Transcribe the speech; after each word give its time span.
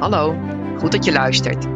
Hallo, 0.00 0.36
goed 0.78 0.92
dat 0.92 1.04
je 1.04 1.12
luistert. 1.12 1.66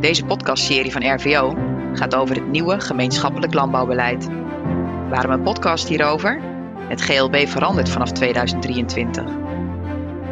Deze 0.00 0.24
podcastserie 0.24 0.92
van 0.92 1.14
RVO 1.14 1.54
gaat 1.92 2.14
over 2.14 2.34
het 2.34 2.50
nieuwe 2.50 2.80
gemeenschappelijk 2.80 3.54
landbouwbeleid. 3.54 4.28
Waarom 5.08 5.32
een 5.32 5.42
podcast 5.42 5.88
hierover? 5.88 6.40
Het 6.88 7.00
GLB 7.00 7.36
verandert 7.48 7.88
vanaf 7.88 8.12
2023. 8.12 9.24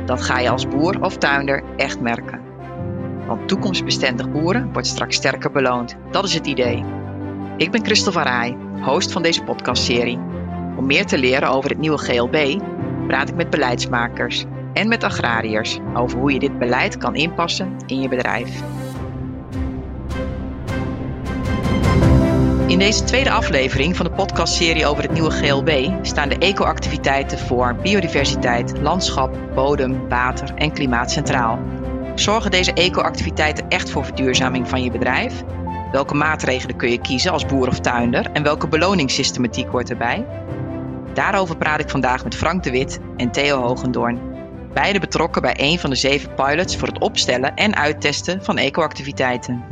Dat 0.06 0.22
ga 0.22 0.38
je 0.38 0.50
als 0.50 0.68
boer 0.68 1.02
of 1.02 1.16
tuinder 1.16 1.62
echt 1.76 2.00
merken. 2.00 2.40
Want 3.26 3.48
toekomstbestendig 3.48 4.30
boeren 4.30 4.72
wordt 4.72 4.88
straks 4.88 5.16
sterker 5.16 5.50
beloond. 5.50 5.96
Dat 6.10 6.24
is 6.24 6.34
het 6.34 6.46
idee. 6.46 6.84
Ik 7.56 7.70
ben 7.70 7.84
Christel 7.84 8.12
van 8.12 8.22
Rij, 8.22 8.56
host 8.80 9.12
van 9.12 9.22
deze 9.22 9.42
podcastserie. 9.42 10.18
Om 10.76 10.86
meer 10.86 11.06
te 11.06 11.18
leren 11.18 11.48
over 11.48 11.70
het 11.70 11.78
nieuwe 11.78 11.98
GLB 11.98 12.60
praat 13.06 13.28
ik 13.28 13.34
met 13.34 13.50
beleidsmakers 13.50 14.46
en 14.76 14.88
met 14.88 15.04
agrariërs 15.04 15.78
over 15.94 16.18
hoe 16.18 16.32
je 16.32 16.38
dit 16.38 16.58
beleid 16.58 16.98
kan 16.98 17.14
inpassen 17.14 17.76
in 17.86 18.00
je 18.00 18.08
bedrijf. 18.08 18.62
In 22.66 22.78
deze 22.78 23.04
tweede 23.04 23.30
aflevering 23.30 23.96
van 23.96 24.06
de 24.06 24.12
podcastserie 24.12 24.86
over 24.86 25.02
het 25.02 25.12
nieuwe 25.12 25.30
GLB 25.30 25.88
staan 26.02 26.28
de 26.28 26.38
ecoactiviteiten 26.38 27.38
voor 27.38 27.76
biodiversiteit, 27.82 28.78
landschap, 28.80 29.38
bodem, 29.54 30.08
water 30.08 30.54
en 30.54 30.72
klimaat 30.72 31.10
centraal. 31.10 31.58
Zorgen 32.14 32.50
deze 32.50 32.72
ecoactiviteiten 32.72 33.68
echt 33.68 33.90
voor 33.90 34.04
verduurzaming 34.04 34.68
van 34.68 34.82
je 34.82 34.90
bedrijf? 34.90 35.42
Welke 35.92 36.14
maatregelen 36.14 36.76
kun 36.76 36.90
je 36.90 37.00
kiezen 37.00 37.32
als 37.32 37.46
boer 37.46 37.68
of 37.68 37.80
tuinder 37.80 38.30
en 38.32 38.42
welke 38.42 38.68
beloningssystematiek 38.68 39.68
hoort 39.68 39.90
erbij? 39.90 40.26
Daarover 41.14 41.56
praat 41.56 41.80
ik 41.80 41.90
vandaag 41.90 42.24
met 42.24 42.34
Frank 42.34 42.62
de 42.62 42.70
Wit 42.70 43.00
en 43.16 43.30
Theo 43.30 43.60
Hogendoorn. 43.60 44.35
Beide 44.82 45.00
betrokken 45.00 45.42
bij 45.42 45.54
een 45.58 45.78
van 45.78 45.90
de 45.90 45.96
zeven 45.96 46.34
pilots 46.34 46.76
voor 46.76 46.88
het 46.88 47.00
opstellen 47.00 47.54
en 47.54 47.76
uittesten 47.76 48.44
van 48.44 48.58
ecoactiviteiten. 48.58 49.64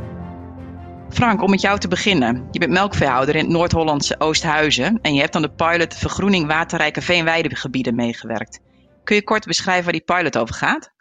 Frank, 1.09 1.41
om 1.41 1.49
met 1.49 1.61
jou 1.61 1.79
te 1.79 1.87
beginnen. 1.87 2.47
Je 2.51 2.59
bent 2.59 2.71
melkveehouder 2.71 3.35
in 3.35 3.43
het 3.43 3.51
Noord-Hollandse 3.53 4.19
Oosthuizen 4.19 4.99
en 5.01 5.13
je 5.13 5.19
hebt 5.19 5.35
aan 5.35 5.41
de 5.41 5.53
pilot 5.53 5.93
Vergroening 5.93 6.47
Waterrijke 6.47 7.01
Veenweidegebieden 7.01 7.95
meegewerkt. 7.95 8.59
Kun 9.03 9.15
je 9.15 9.23
kort 9.23 9.45
beschrijven 9.45 9.83
waar 9.83 9.93
die 9.93 10.01
pilot 10.01 10.37
over 10.37 10.55
gaat? 10.55 10.93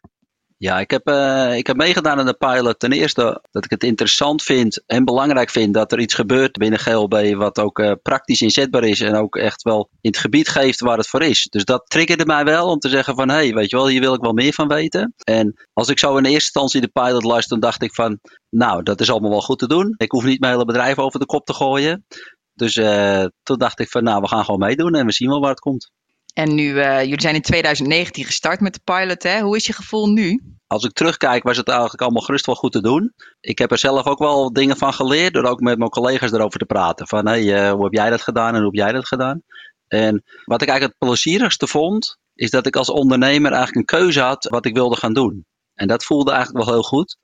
Ja, 0.64 0.80
ik 0.80 0.90
heb, 0.90 1.08
uh, 1.08 1.56
ik 1.56 1.66
heb 1.66 1.76
meegedaan 1.76 2.18
aan 2.18 2.26
de 2.26 2.34
pilot. 2.34 2.78
Ten 2.78 2.92
eerste 2.92 3.42
dat 3.50 3.64
ik 3.64 3.70
het 3.70 3.84
interessant 3.84 4.42
vind 4.42 4.82
en 4.86 5.04
belangrijk 5.04 5.50
vind 5.50 5.74
dat 5.74 5.92
er 5.92 6.00
iets 6.00 6.14
gebeurt 6.14 6.56
binnen 6.56 6.78
GLB 6.78 7.34
wat 7.34 7.58
ook 7.58 7.78
uh, 7.78 7.92
praktisch 8.02 8.40
inzetbaar 8.40 8.84
is 8.84 9.00
en 9.00 9.14
ook 9.14 9.36
echt 9.36 9.62
wel 9.62 9.88
in 10.00 10.10
het 10.10 10.18
gebied 10.18 10.48
geeft 10.48 10.80
waar 10.80 10.96
het 10.96 11.08
voor 11.08 11.22
is. 11.22 11.46
Dus 11.50 11.64
dat 11.64 11.84
triggerde 11.88 12.26
mij 12.26 12.44
wel 12.44 12.68
om 12.68 12.78
te 12.78 12.88
zeggen 12.88 13.14
van 13.14 13.28
hé, 13.28 13.34
hey, 13.34 13.52
weet 13.52 13.70
je 13.70 13.76
wel, 13.76 13.88
hier 13.88 14.00
wil 14.00 14.14
ik 14.14 14.20
wel 14.20 14.32
meer 14.32 14.52
van 14.52 14.68
weten. 14.68 15.14
En 15.24 15.54
als 15.72 15.88
ik 15.88 15.98
zo 15.98 16.16
in 16.16 16.24
eerste 16.24 16.34
instantie 16.34 16.80
de 16.80 16.88
pilot 16.88 17.24
luisterde, 17.24 17.60
dan 17.60 17.70
dacht 17.70 17.82
ik 17.82 17.94
van 17.94 18.18
nou, 18.48 18.82
dat 18.82 19.00
is 19.00 19.10
allemaal 19.10 19.30
wel 19.30 19.42
goed 19.42 19.58
te 19.58 19.68
doen. 19.68 19.94
Ik 19.96 20.10
hoef 20.10 20.24
niet 20.24 20.40
mijn 20.40 20.52
hele 20.52 20.64
bedrijf 20.64 20.98
over 20.98 21.20
de 21.20 21.26
kop 21.26 21.46
te 21.46 21.54
gooien. 21.54 22.06
Dus 22.54 22.76
uh, 22.76 23.24
toen 23.42 23.58
dacht 23.58 23.80
ik 23.80 23.90
van 23.90 24.04
nou, 24.04 24.20
we 24.20 24.28
gaan 24.28 24.44
gewoon 24.44 24.60
meedoen 24.60 24.94
en 24.94 25.06
we 25.06 25.12
zien 25.12 25.28
wel 25.28 25.40
waar 25.40 25.50
het 25.50 25.60
komt. 25.60 25.90
En 26.34 26.54
nu, 26.54 26.74
jullie 26.74 27.20
zijn 27.20 27.34
in 27.34 27.42
2019 27.42 28.24
gestart 28.24 28.60
met 28.60 28.74
de 28.74 28.80
pilot. 28.84 29.22
Hè? 29.22 29.40
Hoe 29.40 29.56
is 29.56 29.66
je 29.66 29.72
gevoel 29.72 30.08
nu? 30.08 30.53
Als 30.66 30.84
ik 30.84 30.92
terugkijk, 30.92 31.42
was 31.42 31.56
het 31.56 31.68
eigenlijk 31.68 32.02
allemaal 32.02 32.22
gerust 32.22 32.46
wel 32.46 32.54
goed 32.54 32.72
te 32.72 32.82
doen. 32.82 33.14
Ik 33.40 33.58
heb 33.58 33.70
er 33.70 33.78
zelf 33.78 34.06
ook 34.06 34.18
wel 34.18 34.52
dingen 34.52 34.76
van 34.76 34.94
geleerd, 34.94 35.34
door 35.34 35.44
ook 35.44 35.60
met 35.60 35.78
mijn 35.78 35.90
collega's 35.90 36.32
erover 36.32 36.58
te 36.58 36.64
praten. 36.64 37.08
Van, 37.08 37.26
hey, 37.26 37.42
uh, 37.42 37.72
hoe 37.72 37.84
heb 37.84 37.92
jij 37.92 38.10
dat 38.10 38.22
gedaan 38.22 38.54
en 38.54 38.62
hoe 38.62 38.64
heb 38.64 38.74
jij 38.74 38.92
dat 38.92 39.06
gedaan? 39.06 39.42
En 39.86 40.22
wat 40.44 40.62
ik 40.62 40.68
eigenlijk 40.68 40.98
het 40.98 41.08
plezierigste 41.08 41.66
vond, 41.66 42.18
is 42.34 42.50
dat 42.50 42.66
ik 42.66 42.76
als 42.76 42.90
ondernemer 42.90 43.52
eigenlijk 43.52 43.76
een 43.76 43.98
keuze 43.98 44.20
had 44.20 44.44
wat 44.44 44.66
ik 44.66 44.74
wilde 44.74 44.96
gaan 44.96 45.12
doen. 45.12 45.46
En 45.74 45.88
dat 45.88 46.04
voelde 46.04 46.30
eigenlijk 46.30 46.64
wel 46.64 46.74
heel 46.74 46.82
goed. 46.82 47.16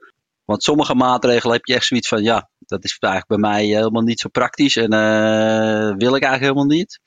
Want 0.45 0.63
sommige 0.63 0.95
maatregelen 0.95 1.55
heb 1.55 1.65
je 1.65 1.75
echt 1.75 1.87
zoiets 1.87 2.09
van, 2.09 2.23
ja, 2.23 2.51
dat 2.59 2.85
is 2.85 2.97
eigenlijk 2.99 3.41
bij 3.41 3.51
mij 3.51 3.65
helemaal 3.65 4.03
niet 4.03 4.21
zo 4.21 4.29
praktisch 4.29 4.77
en 4.77 4.95
uh, 4.95 5.97
wil 5.97 6.15
ik 6.15 6.23
eigenlijk 6.23 6.41
helemaal 6.41 6.65
niet. 6.65 7.01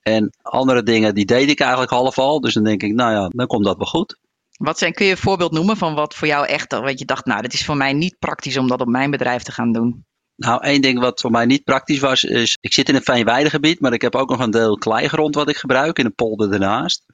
En 0.00 0.36
andere 0.42 0.82
dingen, 0.82 1.14
die 1.14 1.24
deed 1.24 1.50
ik 1.50 1.60
eigenlijk 1.60 1.90
half 1.90 2.18
al. 2.18 2.40
Dus 2.40 2.54
dan 2.54 2.64
denk 2.64 2.82
ik, 2.82 2.94
nou 2.94 3.12
ja, 3.12 3.28
dan 3.28 3.46
komt 3.46 3.64
dat 3.64 3.76
wel 3.76 3.86
goed. 3.86 4.18
Wat 4.58 4.78
zijn, 4.78 4.92
kun 4.92 5.04
je 5.04 5.10
een 5.10 5.16
voorbeeld 5.16 5.52
noemen 5.52 5.76
van 5.76 5.94
wat 5.94 6.14
voor 6.14 6.28
jou 6.28 6.46
echt, 6.46 6.72
wat 6.72 6.98
je 6.98 7.04
dacht, 7.04 7.24
nou, 7.24 7.42
dat 7.42 7.52
is 7.52 7.64
voor 7.64 7.76
mij 7.76 7.92
niet 7.92 8.18
praktisch 8.18 8.56
om 8.56 8.68
dat 8.68 8.80
op 8.80 8.88
mijn 8.88 9.10
bedrijf 9.10 9.42
te 9.42 9.52
gaan 9.52 9.72
doen? 9.72 10.04
Nou, 10.36 10.62
één 10.62 10.80
ding 10.80 11.00
wat 11.00 11.20
voor 11.20 11.30
mij 11.30 11.46
niet 11.46 11.64
praktisch 11.64 11.98
was, 11.98 12.22
is, 12.22 12.56
ik 12.60 12.72
zit 12.72 12.88
in 12.88 12.94
een 12.94 13.02
fijnweidegebied, 13.02 13.80
maar 13.80 13.92
ik 13.92 14.02
heb 14.02 14.14
ook 14.14 14.30
nog 14.30 14.40
een 14.40 14.50
deel 14.50 14.78
kleigrond 14.78 15.34
wat 15.34 15.48
ik 15.48 15.56
gebruik 15.56 15.98
in 15.98 16.04
een 16.04 16.14
polder 16.14 16.52
ernaast. 16.52 17.04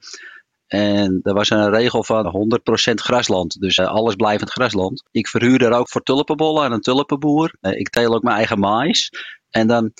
En 0.67 1.19
er 1.23 1.33
was 1.33 1.49
een 1.49 1.69
regel 1.69 2.03
van 2.03 2.59
100% 2.91 2.93
grasland, 2.93 3.59
dus 3.59 3.77
uh, 3.77 3.87
alles 3.87 4.15
blijvend 4.15 4.49
grasland. 4.49 5.03
Ik 5.11 5.27
verhuur 5.27 5.59
daar 5.59 5.71
ook 5.71 5.89
voor 5.89 6.01
tulpenbollen 6.01 6.63
aan 6.63 6.71
een 6.71 6.81
tulpenboer. 6.81 7.53
Uh, 7.61 7.79
ik 7.79 7.89
teel 7.89 8.13
ook 8.13 8.23
mijn 8.23 8.35
eigen 8.37 8.59
mais. 8.59 9.09
En 9.49 9.67
dan 9.67 9.91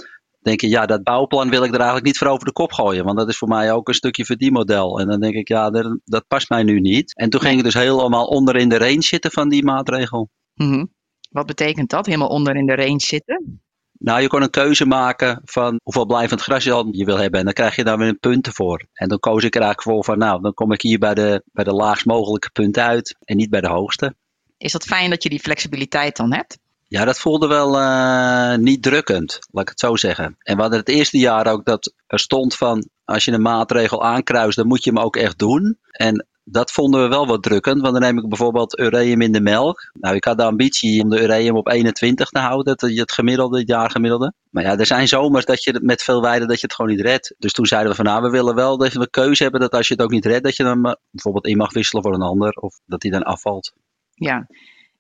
denk 0.42 0.62
je, 0.62 0.70
ja, 0.70 0.86
dat 0.86 1.04
bouwplan 1.04 1.50
wil 1.50 1.64
ik 1.64 1.70
er 1.70 1.76
eigenlijk 1.76 2.06
niet 2.06 2.18
voor 2.18 2.28
over 2.28 2.46
de 2.46 2.52
kop 2.52 2.72
gooien. 2.72 3.06
Want 3.06 3.18
dat 3.18 3.30
is 3.30 3.38
voor 3.38 3.48
mij 3.48 3.72
ook 3.72 3.88
een 3.88 3.94
stukje 3.94 4.26
verdienmodel. 4.26 5.00
En 5.00 5.08
dan 5.08 5.20
denk 5.20 5.36
ik, 5.36 5.48
ja, 5.48 5.70
dat, 5.70 6.00
dat 6.06 6.28
past 6.28 6.50
mij 6.50 6.64
nu 6.64 6.80
niet. 6.80 7.16
En 7.16 7.30
toen 7.30 7.42
ging 7.42 7.58
ik 7.58 7.64
dus 7.64 7.74
helemaal 7.74 8.26
onder 8.26 8.56
in 8.56 8.70
de 8.70 8.78
range 8.78 9.02
zitten 9.02 9.32
van 9.32 9.50
die 9.50 9.64
maatregel. 9.64 10.30
Mm 10.54 10.70
-hmm. 10.70 10.94
Wat 11.30 11.46
betekent 11.46 11.90
dat, 11.90 12.06
helemaal 12.06 12.28
onder 12.28 12.56
in 12.56 12.66
de 12.66 12.76
range 12.76 13.02
zitten? 13.02 13.62
Nou, 13.92 14.22
je 14.22 14.28
kon 14.28 14.42
een 14.42 14.50
keuze 14.50 14.86
maken 14.86 15.42
van 15.46 15.80
hoeveel 15.84 16.06
blijvend 16.06 16.42
gras 16.42 16.64
je 16.64 17.06
wil 17.06 17.18
hebben. 17.18 17.40
En 17.40 17.46
dan 17.46 17.54
krijg 17.54 17.76
je 17.76 17.84
daar 17.84 17.98
weer 17.98 18.14
punten 18.14 18.54
voor. 18.54 18.88
En 18.94 19.08
dan 19.08 19.20
koos 19.20 19.44
ik 19.44 19.56
er 19.56 19.62
eigenlijk 19.62 19.96
voor 19.96 20.04
van, 20.04 20.18
nou, 20.18 20.42
dan 20.42 20.54
kom 20.54 20.72
ik 20.72 20.82
hier 20.82 21.00
bij 21.00 21.14
de, 21.14 21.44
bij 21.52 21.64
de 21.64 21.74
laagst 21.74 22.06
mogelijke 22.06 22.50
punt 22.52 22.78
uit. 22.78 23.16
En 23.20 23.38
niet 23.38 23.50
bij 23.50 23.62
de 23.62 23.68
hoogste. 23.68 24.16
Is 24.58 24.72
dat 24.72 24.84
fijn 24.84 25.10
dat 25.10 25.24
je 25.24 25.30
die 25.30 25.40
flexibiliteit 25.40 26.16
dan 26.16 26.34
hebt? 26.34 26.60
Ja, 26.92 27.06
dat 27.06 27.20
voelde 27.20 27.48
wel 27.48 27.80
uh, 27.80 28.56
niet 28.56 28.84
drukkend, 28.84 29.40
laat 29.52 29.64
ik 29.64 29.70
het 29.70 29.80
zo 29.80 29.96
zeggen. 29.96 30.36
En 30.40 30.56
we 30.56 30.62
hadden 30.62 30.80
het 30.80 30.90
eerste 30.90 31.18
jaar 31.18 31.48
ook 31.48 31.66
dat 31.66 31.94
er 32.08 32.20
stond 32.20 32.56
van, 32.56 32.90
als 33.04 33.26
je 33.26 33.32
een 33.32 33.42
maatregel 33.42 34.04
aankruist, 34.04 34.56
dan 34.56 34.68
moet 34.68 34.84
je 34.84 34.90
hem 34.90 35.00
ook 35.00 35.16
echt 35.16 35.40
doen. 35.40 35.80
En 35.92 36.28
dat 36.44 36.72
vonden 36.72 37.02
we 37.02 37.08
wel 37.08 37.28
wat 37.28 37.44
drukkend, 37.44 37.82
want 37.82 37.94
dan 37.94 38.02
neem 38.02 38.18
ik 38.18 38.28
bijvoorbeeld 38.28 38.80
ureum 38.80 39.22
in 39.22 39.32
de 39.32 39.42
melk. 39.42 39.92
Nou, 39.94 40.16
ik 40.16 40.24
had 40.24 40.38
de 40.38 40.44
ambitie 40.44 41.04
om 41.04 41.10
de 41.10 41.22
ureum 41.22 41.56
op 41.56 41.68
21 41.68 42.30
te 42.30 42.40
houden, 42.40 42.72
het, 42.72 42.82
het 42.82 43.12
gemiddelde, 43.12 43.60
het 43.60 43.68
jaargemiddelde. 43.68 44.34
Maar 44.50 44.64
ja, 44.64 44.78
er 44.78 44.86
zijn 44.86 45.08
zomers 45.08 45.46
dat 45.46 45.64
je 45.64 45.80
met 45.82 46.04
veel 46.04 46.22
weiden 46.22 46.48
dat 46.48 46.60
je 46.60 46.66
het 46.66 46.76
gewoon 46.76 46.92
niet 46.92 47.02
redt. 47.02 47.36
Dus 47.38 47.54
toen 47.54 47.66
zeiden 47.66 47.90
we 47.90 47.96
van, 47.96 48.06
nou, 48.06 48.22
we 48.22 48.30
willen 48.30 48.56
wel 48.56 48.78
dat 48.78 48.94
we 48.94 49.00
een 49.00 49.10
keuze 49.10 49.44
hebben 49.44 49.62
dat 49.62 49.74
als 49.74 49.88
je 49.88 49.94
het 49.94 50.04
ook 50.04 50.12
niet 50.12 50.26
redt, 50.26 50.44
dat 50.44 50.56
je 50.56 50.64
dan 50.64 50.98
bijvoorbeeld 51.12 51.48
in 51.48 51.58
mag 51.58 51.74
wisselen 51.74 52.04
voor 52.04 52.14
een 52.14 52.22
ander, 52.22 52.54
of 52.54 52.80
dat 52.86 53.02
hij 53.02 53.12
dan 53.12 53.24
afvalt. 53.24 53.74
Ja, 54.14 54.48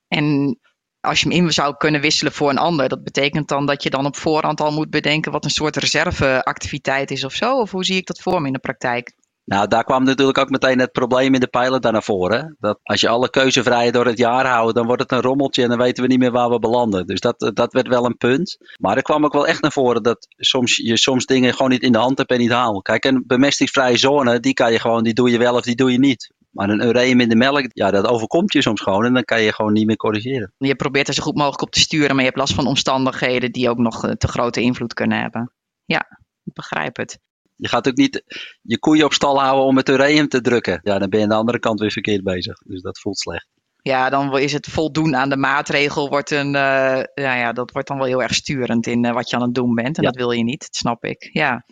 en 0.07 0.57
als 1.01 1.21
je 1.21 1.27
hem 1.27 1.37
in 1.37 1.51
zou 1.51 1.77
kunnen 1.77 2.01
wisselen 2.01 2.33
voor 2.33 2.49
een 2.49 2.57
ander, 2.57 2.89
dat 2.89 3.03
betekent 3.03 3.47
dan 3.47 3.65
dat 3.65 3.83
je 3.83 3.89
dan 3.89 4.05
op 4.05 4.15
voorhand 4.15 4.61
al 4.61 4.71
moet 4.71 4.89
bedenken 4.89 5.31
wat 5.31 5.45
een 5.45 5.51
soort 5.51 5.75
reserveactiviteit 5.75 7.11
is 7.11 7.23
of 7.23 7.33
zo? 7.33 7.59
Of 7.59 7.71
hoe 7.71 7.85
zie 7.85 7.97
ik 7.97 8.07
dat 8.07 8.21
voor 8.21 8.41
me 8.41 8.47
in 8.47 8.53
de 8.53 8.59
praktijk? 8.59 9.13
Nou, 9.45 9.67
daar 9.67 9.83
kwam 9.83 10.03
natuurlijk 10.03 10.37
ook 10.37 10.49
meteen 10.49 10.79
het 10.79 10.91
probleem 10.91 11.33
in 11.33 11.39
de 11.39 11.47
pilot 11.47 11.83
naar 11.83 12.03
voren. 12.03 12.55
Dat 12.59 12.79
als 12.83 13.01
je 13.01 13.07
alle 13.07 13.29
keuzevrijheid 13.29 13.93
door 13.93 14.05
het 14.05 14.17
jaar 14.17 14.45
houdt, 14.45 14.75
dan 14.75 14.85
wordt 14.85 15.01
het 15.01 15.11
een 15.11 15.21
rommeltje 15.21 15.63
en 15.63 15.69
dan 15.69 15.77
weten 15.77 16.03
we 16.03 16.09
niet 16.09 16.19
meer 16.19 16.31
waar 16.31 16.49
we 16.49 16.59
belanden. 16.59 17.07
Dus 17.07 17.19
dat, 17.19 17.51
dat 17.53 17.73
werd 17.73 17.87
wel 17.87 18.05
een 18.05 18.17
punt. 18.17 18.57
Maar 18.79 18.95
er 18.95 19.01
kwam 19.01 19.25
ook 19.25 19.33
wel 19.33 19.47
echt 19.47 19.61
naar 19.61 19.71
voren 19.71 20.03
dat 20.03 20.27
soms, 20.37 20.75
je 20.75 20.97
soms 20.97 21.25
dingen 21.25 21.53
gewoon 21.53 21.71
niet 21.71 21.81
in 21.81 21.91
de 21.91 21.97
hand 21.97 22.17
hebt 22.17 22.31
en 22.31 22.39
niet 22.39 22.51
haalt. 22.51 22.83
Kijk, 22.83 23.05
een 23.05 23.23
bemestingsvrije 23.27 23.97
zone, 23.97 24.39
die 24.39 24.53
kan 24.53 24.71
je 24.71 24.79
gewoon, 24.79 25.03
die 25.03 25.13
doe 25.13 25.29
je 25.29 25.37
wel 25.37 25.55
of 25.55 25.61
die 25.61 25.75
doe 25.75 25.91
je 25.91 25.99
niet. 25.99 26.33
Maar 26.51 26.69
een 26.69 26.81
ureum 26.81 27.19
in 27.19 27.29
de 27.29 27.35
melk, 27.35 27.65
ja, 27.73 27.91
dat 27.91 28.07
overkomt 28.07 28.53
je 28.53 28.61
soms 28.61 28.81
gewoon 28.81 29.05
en 29.05 29.13
dan 29.13 29.23
kan 29.23 29.41
je 29.41 29.53
gewoon 29.53 29.73
niet 29.73 29.85
meer 29.85 29.95
corrigeren. 29.95 30.53
Je 30.57 30.75
probeert 30.75 31.07
er 31.07 31.13
zo 31.13 31.23
goed 31.23 31.35
mogelijk 31.35 31.61
op 31.61 31.71
te 31.71 31.79
sturen, 31.79 32.09
maar 32.09 32.19
je 32.19 32.29
hebt 32.29 32.37
last 32.37 32.53
van 32.53 32.67
omstandigheden 32.67 33.51
die 33.51 33.69
ook 33.69 33.77
nog 33.77 34.15
te 34.17 34.27
grote 34.27 34.61
invloed 34.61 34.93
kunnen 34.93 35.19
hebben. 35.19 35.51
Ja, 35.85 36.19
ik 36.43 36.53
begrijp 36.53 36.97
het. 36.97 37.19
Je 37.55 37.67
gaat 37.67 37.87
ook 37.87 37.95
niet 37.95 38.23
je 38.61 38.79
koeien 38.79 39.05
op 39.05 39.13
stal 39.13 39.41
houden 39.41 39.65
om 39.65 39.77
het 39.77 39.89
ureum 39.89 40.27
te 40.27 40.41
drukken. 40.41 40.79
Ja, 40.83 40.99
dan 40.99 41.09
ben 41.09 41.19
je 41.19 41.25
aan 41.25 41.31
de 41.31 41.37
andere 41.37 41.59
kant 41.59 41.79
weer 41.79 41.91
verkeerd 41.91 42.23
bezig. 42.23 42.57
Dus 42.57 42.81
dat 42.81 42.99
voelt 42.99 43.19
slecht. 43.19 43.47
Ja, 43.81 44.09
dan 44.09 44.37
is 44.37 44.53
het 44.53 44.67
voldoen 44.67 45.15
aan 45.15 45.29
de 45.29 45.37
maatregel, 45.37 46.09
wordt 46.09 46.31
een, 46.31 46.47
uh, 46.47 47.01
ja, 47.13 47.35
ja, 47.35 47.53
dat 47.53 47.71
wordt 47.71 47.87
dan 47.87 47.97
wel 47.97 48.07
heel 48.07 48.21
erg 48.21 48.33
sturend 48.33 48.87
in 48.87 49.05
uh, 49.05 49.11
wat 49.11 49.29
je 49.29 49.35
aan 49.35 49.41
het 49.41 49.53
doen 49.53 49.75
bent. 49.75 49.97
En 49.97 50.03
ja. 50.03 50.09
dat 50.09 50.19
wil 50.19 50.31
je 50.31 50.43
niet, 50.43 50.59
dat 50.59 50.75
snap 50.75 51.03
ik. 51.03 51.29
Ja. 51.33 51.63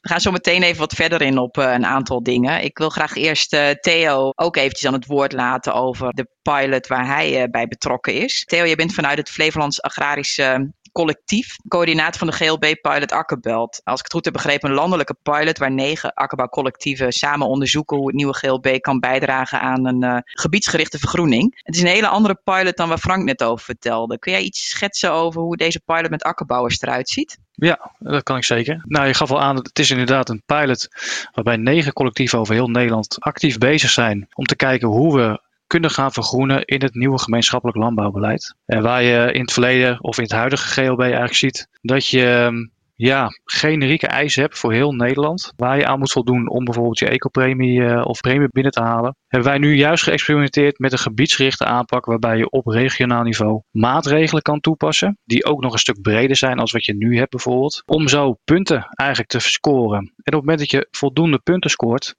We 0.00 0.08
gaan 0.08 0.20
zo 0.20 0.30
meteen 0.30 0.62
even 0.62 0.78
wat 0.78 0.94
verder 0.94 1.22
in 1.22 1.38
op 1.38 1.56
uh, 1.56 1.72
een 1.72 1.86
aantal 1.86 2.22
dingen. 2.22 2.64
Ik 2.64 2.78
wil 2.78 2.88
graag 2.88 3.14
eerst 3.14 3.56
Theo 3.80 4.30
ook 4.34 4.56
eventjes 4.56 4.86
aan 4.86 4.92
het 4.92 5.06
woord 5.06 5.32
laten 5.32 5.74
over 5.74 6.12
de 6.12 6.28
pilot 6.42 6.86
waar 6.86 7.06
hij 7.06 7.50
bij 7.50 7.66
betrokken 7.68 8.14
is. 8.14 8.44
Theo, 8.44 8.64
je 8.64 8.76
bent 8.76 8.94
vanuit 8.94 9.18
het 9.18 9.30
Flevolands 9.30 9.82
Agrarische 9.82 10.72
collectief, 10.98 11.56
coördinator 11.68 12.18
van 12.18 12.26
de 12.26 12.32
GLB-pilot 12.32 13.12
Akkerbelt. 13.12 13.80
Als 13.84 13.98
ik 13.98 14.04
het 14.04 14.12
goed 14.12 14.24
heb 14.24 14.32
begrepen, 14.32 14.68
een 14.68 14.74
landelijke 14.74 15.16
pilot 15.22 15.58
waar 15.58 15.72
negen 15.72 16.14
akkerbouwcollectieven 16.14 17.12
samen 17.12 17.46
onderzoeken 17.46 17.96
hoe 17.96 18.06
het 18.06 18.16
nieuwe 18.16 18.34
GLB 18.34 18.80
kan 18.80 19.00
bijdragen 19.00 19.60
aan 19.60 19.86
een 19.86 20.04
uh, 20.04 20.18
gebiedsgerichte 20.24 20.98
vergroening. 20.98 21.60
Het 21.62 21.74
is 21.74 21.80
een 21.80 21.86
hele 21.88 22.08
andere 22.08 22.40
pilot 22.44 22.76
dan 22.76 22.88
waar 22.88 22.98
Frank 22.98 23.24
net 23.24 23.42
over 23.42 23.64
vertelde. 23.64 24.18
Kun 24.18 24.32
jij 24.32 24.42
iets 24.42 24.68
schetsen 24.68 25.12
over 25.12 25.40
hoe 25.40 25.56
deze 25.56 25.80
pilot 25.84 26.10
met 26.10 26.22
akkerbouwers 26.22 26.80
eruit 26.80 27.08
ziet? 27.08 27.38
Ja, 27.52 27.92
dat 27.98 28.22
kan 28.22 28.36
ik 28.36 28.44
zeker. 28.44 28.82
Nou, 28.84 29.06
je 29.06 29.14
gaf 29.14 29.30
al 29.30 29.40
aan, 29.40 29.56
het 29.56 29.78
is 29.78 29.90
inderdaad 29.90 30.28
een 30.28 30.42
pilot 30.46 30.88
waarbij 31.32 31.56
negen 31.56 31.92
collectieven 31.92 32.38
over 32.38 32.54
heel 32.54 32.68
Nederland 32.68 33.16
actief 33.18 33.58
bezig 33.58 33.90
zijn 33.90 34.28
om 34.34 34.44
te 34.44 34.56
kijken 34.56 34.88
hoe 34.88 35.16
we 35.16 35.40
kunnen 35.68 35.90
gaan 35.90 36.12
vergroenen 36.12 36.64
in 36.64 36.82
het 36.82 36.94
nieuwe 36.94 37.18
gemeenschappelijk 37.18 37.78
landbouwbeleid. 37.78 38.54
En 38.66 38.82
waar 38.82 39.02
je 39.02 39.32
in 39.32 39.40
het 39.40 39.52
verleden 39.52 40.02
of 40.02 40.16
in 40.16 40.22
het 40.22 40.32
huidige 40.32 40.68
GLB 40.68 41.00
eigenlijk 41.00 41.34
ziet 41.34 41.68
dat 41.80 42.06
je 42.06 42.24
ehm, 42.24 42.66
ja, 42.98 43.28
generieke 43.44 44.06
eisen 44.06 44.42
hebt 44.42 44.58
voor 44.58 44.72
heel 44.72 44.92
Nederland. 44.92 45.52
Waar 45.56 45.78
je 45.78 45.86
aan 45.86 45.98
moet 45.98 46.12
voldoen 46.12 46.48
om 46.48 46.64
bijvoorbeeld 46.64 46.98
je 46.98 47.08
ecopremie 47.08 47.80
uh, 47.80 48.02
of 48.04 48.20
premie 48.20 48.48
binnen 48.50 48.72
te 48.72 48.80
halen. 48.80 49.16
Hebben 49.26 49.48
wij 49.48 49.58
nu 49.58 49.74
juist 49.74 50.02
geëxperimenteerd 50.02 50.78
met 50.78 50.92
een 50.92 50.98
gebiedsgerichte 50.98 51.64
aanpak 51.64 52.04
waarbij 52.04 52.36
je 52.36 52.50
op 52.50 52.66
regionaal 52.66 53.22
niveau 53.22 53.62
maatregelen 53.70 54.42
kan 54.42 54.60
toepassen. 54.60 55.18
Die 55.24 55.44
ook 55.44 55.62
nog 55.62 55.72
een 55.72 55.78
stuk 55.78 56.02
breder 56.02 56.36
zijn 56.36 56.58
als 56.58 56.72
wat 56.72 56.84
je 56.84 56.94
nu 56.94 57.18
hebt 57.18 57.30
bijvoorbeeld. 57.30 57.82
Om 57.86 58.08
zo 58.08 58.38
punten 58.44 58.88
eigenlijk 58.94 59.30
te 59.30 59.38
scoren. 59.38 59.98
En 59.98 60.06
op 60.06 60.24
het 60.24 60.34
moment 60.34 60.58
dat 60.58 60.70
je 60.70 60.88
voldoende 60.90 61.38
punten 61.38 61.70
scoort, 61.70 62.14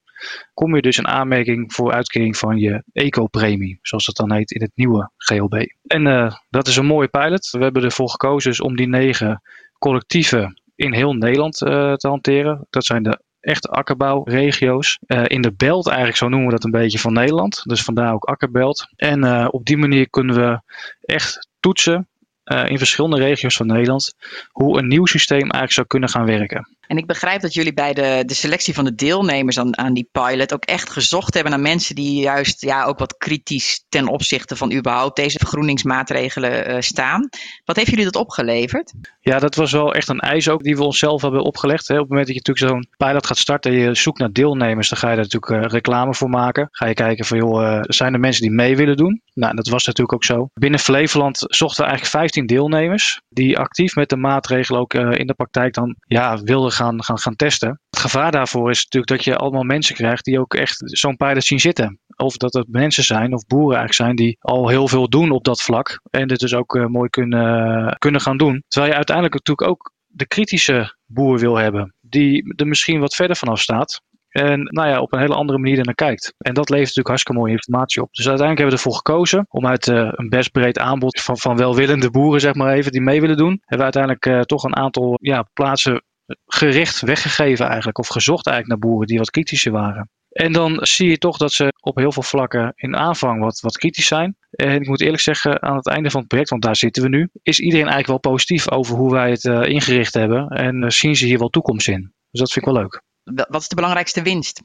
kom 0.53 0.75
je 0.75 0.81
dus 0.81 0.97
een 0.97 1.07
aanmerking 1.07 1.73
voor 1.73 1.91
uitkering 1.91 2.37
van 2.37 2.57
je 2.57 2.83
eco-premie, 2.93 3.79
zoals 3.81 4.05
dat 4.05 4.15
dan 4.15 4.33
heet 4.33 4.51
in 4.51 4.61
het 4.61 4.71
nieuwe 4.75 5.11
GLB. 5.17 5.65
En 5.87 6.05
uh, 6.05 6.31
dat 6.49 6.67
is 6.67 6.75
een 6.75 6.85
mooie 6.85 7.07
pilot. 7.07 7.49
We 7.51 7.63
hebben 7.63 7.83
ervoor 7.83 8.09
gekozen 8.09 8.49
dus 8.49 8.61
om 8.61 8.75
die 8.75 8.87
negen 8.87 9.41
collectieven 9.77 10.61
in 10.75 10.93
heel 10.93 11.13
Nederland 11.13 11.61
uh, 11.61 11.93
te 11.93 12.07
hanteren. 12.07 12.67
Dat 12.69 12.85
zijn 12.85 13.03
de 13.03 13.21
echte 13.39 13.67
akkerbouwregio's. 13.67 14.99
Uh, 15.07 15.23
in 15.27 15.41
de 15.41 15.53
belt 15.53 15.87
eigenlijk, 15.87 16.17
zo 16.17 16.27
noemen 16.29 16.47
we 16.47 16.53
dat 16.53 16.63
een 16.63 16.71
beetje 16.71 16.99
van 16.99 17.13
Nederland. 17.13 17.61
Dus 17.63 17.83
vandaar 17.83 18.13
ook 18.13 18.23
akkerbelt. 18.23 18.87
En 18.95 19.47
op 19.51 19.65
die 19.65 19.77
manier 19.77 20.09
kunnen 20.09 20.35
we 20.35 20.61
echt 21.01 21.49
toetsen 21.59 22.07
in 22.43 22.77
verschillende 22.77 23.17
regio's 23.17 23.55
van 23.55 23.67
Nederland 23.67 24.13
hoe 24.51 24.77
een 24.77 24.87
nieuw 24.87 25.05
systeem 25.05 25.41
eigenlijk 25.41 25.71
zou 25.71 25.87
kunnen 25.87 26.09
gaan 26.09 26.25
werken. 26.25 26.78
En 26.89 26.97
ik 26.97 27.05
begrijp 27.05 27.41
dat 27.41 27.53
jullie 27.53 27.73
bij 27.73 27.93
de, 27.93 28.23
de 28.25 28.33
selectie 28.33 28.73
van 28.73 28.85
de 28.85 28.95
deelnemers 28.95 29.59
aan, 29.59 29.77
aan 29.77 29.93
die 29.93 30.09
pilot 30.11 30.53
ook 30.53 30.63
echt 30.63 30.89
gezocht 30.89 31.33
hebben 31.33 31.51
naar 31.51 31.61
mensen 31.61 31.95
die 31.95 32.21
juist 32.21 32.61
ja, 32.61 32.83
ook 32.83 32.99
wat 32.99 33.17
kritisch 33.17 33.85
ten 33.89 34.07
opzichte 34.07 34.55
van 34.55 34.73
überhaupt 34.73 35.15
deze 35.15 35.37
vergroeningsmaatregelen 35.37 36.71
uh, 36.71 36.75
staan. 36.79 37.29
Wat 37.65 37.75
heeft 37.75 37.89
jullie 37.89 38.05
dat 38.05 38.15
opgeleverd? 38.15 38.93
Ja, 39.21 39.39
dat 39.39 39.55
was 39.55 39.71
wel 39.71 39.93
echt 39.93 40.07
een 40.07 40.19
eis 40.19 40.49
ook 40.49 40.63
die 40.63 40.75
we 40.75 40.83
onszelf 40.83 41.21
hebben 41.21 41.43
opgelegd. 41.43 41.87
Hè. 41.87 41.93
Op 41.93 41.99
het 41.99 42.09
moment 42.09 42.27
dat 42.27 42.35
je 42.35 42.41
natuurlijk 42.45 42.73
zo'n 42.73 43.07
pilot 43.07 43.27
gaat 43.27 43.37
starten 43.37 43.71
en 43.71 43.77
je 43.77 43.95
zoekt 43.95 44.19
naar 44.19 44.31
deelnemers, 44.31 44.89
dan 44.89 44.97
ga 44.97 45.09
je 45.09 45.15
daar 45.15 45.27
natuurlijk 45.31 45.63
uh, 45.63 45.71
reclame 45.71 46.13
voor 46.13 46.29
maken. 46.29 46.67
Ga 46.71 46.85
je 46.85 46.93
kijken 46.93 47.25
van 47.25 47.37
joh, 47.37 47.61
uh, 47.61 47.79
zijn 47.81 48.13
er 48.13 48.19
mensen 48.19 48.41
die 48.41 48.51
mee 48.51 48.75
willen 48.75 48.97
doen? 48.97 49.21
Nou, 49.33 49.55
dat 49.55 49.67
was 49.67 49.85
natuurlijk 49.85 50.13
ook 50.13 50.23
zo. 50.23 50.49
Binnen 50.53 50.79
Flevoland 50.79 51.37
zochten 51.37 51.83
we 51.83 51.89
eigenlijk 51.89 52.17
15 52.17 52.45
deelnemers 52.45 53.21
die 53.29 53.57
actief 53.57 53.95
met 53.95 54.09
de 54.09 54.17
maatregelen 54.17 54.81
ook 54.81 54.93
in 54.93 55.27
de 55.27 55.33
praktijk 55.33 55.73
dan 55.73 55.95
ja, 56.07 56.37
wilden 56.37 56.71
gaan, 56.71 56.78
gaan, 56.79 57.19
gaan 57.19 57.35
testen. 57.35 57.81
Het 57.89 57.99
gevaar 57.99 58.31
daarvoor 58.31 58.69
is 58.69 58.83
natuurlijk 58.83 59.11
dat 59.11 59.23
je 59.23 59.35
allemaal 59.35 59.63
mensen 59.63 59.95
krijgt 59.95 60.25
die 60.25 60.39
ook 60.39 60.53
echt 60.53 60.81
zo'n 60.83 61.15
pilot 61.15 61.43
zien 61.43 61.59
zitten. 61.59 61.99
Of 62.15 62.37
dat 62.37 62.53
het 62.53 62.67
mensen 62.67 63.03
zijn 63.03 63.33
of 63.33 63.45
boeren 63.45 63.77
eigenlijk 63.77 63.93
zijn 63.93 64.15
die 64.15 64.37
al 64.39 64.67
heel 64.67 64.87
veel 64.87 65.09
doen 65.09 65.31
op 65.31 65.43
dat 65.43 65.61
vlak. 65.61 66.01
En 66.09 66.27
dit 66.27 66.39
dus 66.39 66.53
ook 66.53 66.75
uh, 66.75 66.85
mooi 66.85 67.09
kunnen, 67.09 67.95
kunnen 67.97 68.21
gaan 68.21 68.37
doen. 68.37 68.63
Terwijl 68.67 68.91
je 68.91 68.97
uiteindelijk 68.97 69.35
natuurlijk 69.35 69.69
ook 69.69 69.93
de 70.07 70.27
kritische 70.27 70.95
boer 71.05 71.39
wil 71.39 71.55
hebben. 71.55 71.95
Die 72.01 72.53
er 72.55 72.67
misschien 72.67 72.99
wat 72.99 73.15
verder 73.15 73.35
vanaf 73.35 73.59
staat. 73.59 74.01
En 74.29 74.63
nou 74.63 74.87
ja, 74.87 75.01
op 75.01 75.13
een 75.13 75.19
hele 75.19 75.35
andere 75.35 75.59
manier 75.59 75.85
naar 75.85 75.95
kijkt. 75.95 76.33
En 76.37 76.53
dat 76.53 76.69
levert 76.69 76.87
natuurlijk 76.87 77.07
hartstikke 77.07 77.39
mooie 77.39 77.53
informatie 77.53 78.01
op. 78.01 78.13
Dus 78.13 78.27
uiteindelijk 78.27 78.69
hebben 78.69 78.77
we 78.79 78.83
ervoor 78.83 79.13
gekozen 79.13 79.45
om 79.49 79.67
uit 79.67 79.87
uh, 79.87 80.09
een 80.11 80.29
best 80.29 80.51
breed 80.51 80.79
aanbod 80.79 81.21
van, 81.21 81.37
van 81.37 81.57
welwillende 81.57 82.11
boeren, 82.11 82.41
zeg 82.41 82.53
maar 82.53 82.73
even, 82.73 82.91
die 82.91 83.01
mee 83.01 83.21
willen 83.21 83.37
doen. 83.37 83.57
Hebben 83.65 83.77
we 83.77 83.83
uiteindelijk 83.83 84.25
uh, 84.25 84.41
toch 84.41 84.63
een 84.63 84.75
aantal 84.75 85.17
ja, 85.21 85.49
plaatsen 85.53 86.03
gericht 86.45 87.01
weggegeven 87.01 87.65
eigenlijk. 87.65 87.97
Of 87.97 88.07
gezocht 88.07 88.47
eigenlijk 88.47 88.81
naar 88.81 88.91
boeren 88.91 89.07
die 89.07 89.17
wat 89.17 89.29
kritischer 89.29 89.71
waren. 89.71 90.09
En 90.29 90.51
dan 90.51 90.77
zie 90.81 91.09
je 91.09 91.17
toch 91.17 91.37
dat 91.37 91.51
ze 91.51 91.73
op 91.79 91.95
heel 91.95 92.11
veel 92.11 92.23
vlakken 92.23 92.73
in 92.75 92.95
aanvang 92.95 93.41
wat, 93.41 93.59
wat 93.59 93.77
kritisch 93.77 94.07
zijn. 94.07 94.37
En 94.49 94.81
ik 94.81 94.87
moet 94.87 95.01
eerlijk 95.01 95.21
zeggen, 95.21 95.61
aan 95.61 95.75
het 95.75 95.87
einde 95.87 96.09
van 96.09 96.19
het 96.19 96.29
project, 96.29 96.49
want 96.49 96.61
daar 96.61 96.75
zitten 96.75 97.03
we 97.03 97.09
nu, 97.09 97.29
is 97.41 97.59
iedereen 97.59 97.87
eigenlijk 97.87 98.23
wel 98.23 98.33
positief 98.33 98.71
over 98.71 98.95
hoe 98.95 99.11
wij 99.11 99.29
het 99.29 99.43
uh, 99.43 99.61
ingericht 99.63 100.13
hebben. 100.13 100.47
En 100.47 100.83
uh, 100.83 100.89
zien 100.89 101.15
ze 101.15 101.25
hier 101.25 101.39
wel 101.39 101.49
toekomst 101.49 101.87
in. 101.87 102.13
Dus 102.31 102.39
dat 102.39 102.51
vind 102.51 102.65
ik 102.65 102.73
wel 102.73 102.81
leuk. 102.81 103.01
Wat 103.49 103.61
is 103.61 103.67
de 103.67 103.75
belangrijkste 103.75 104.21
winst? 104.21 104.61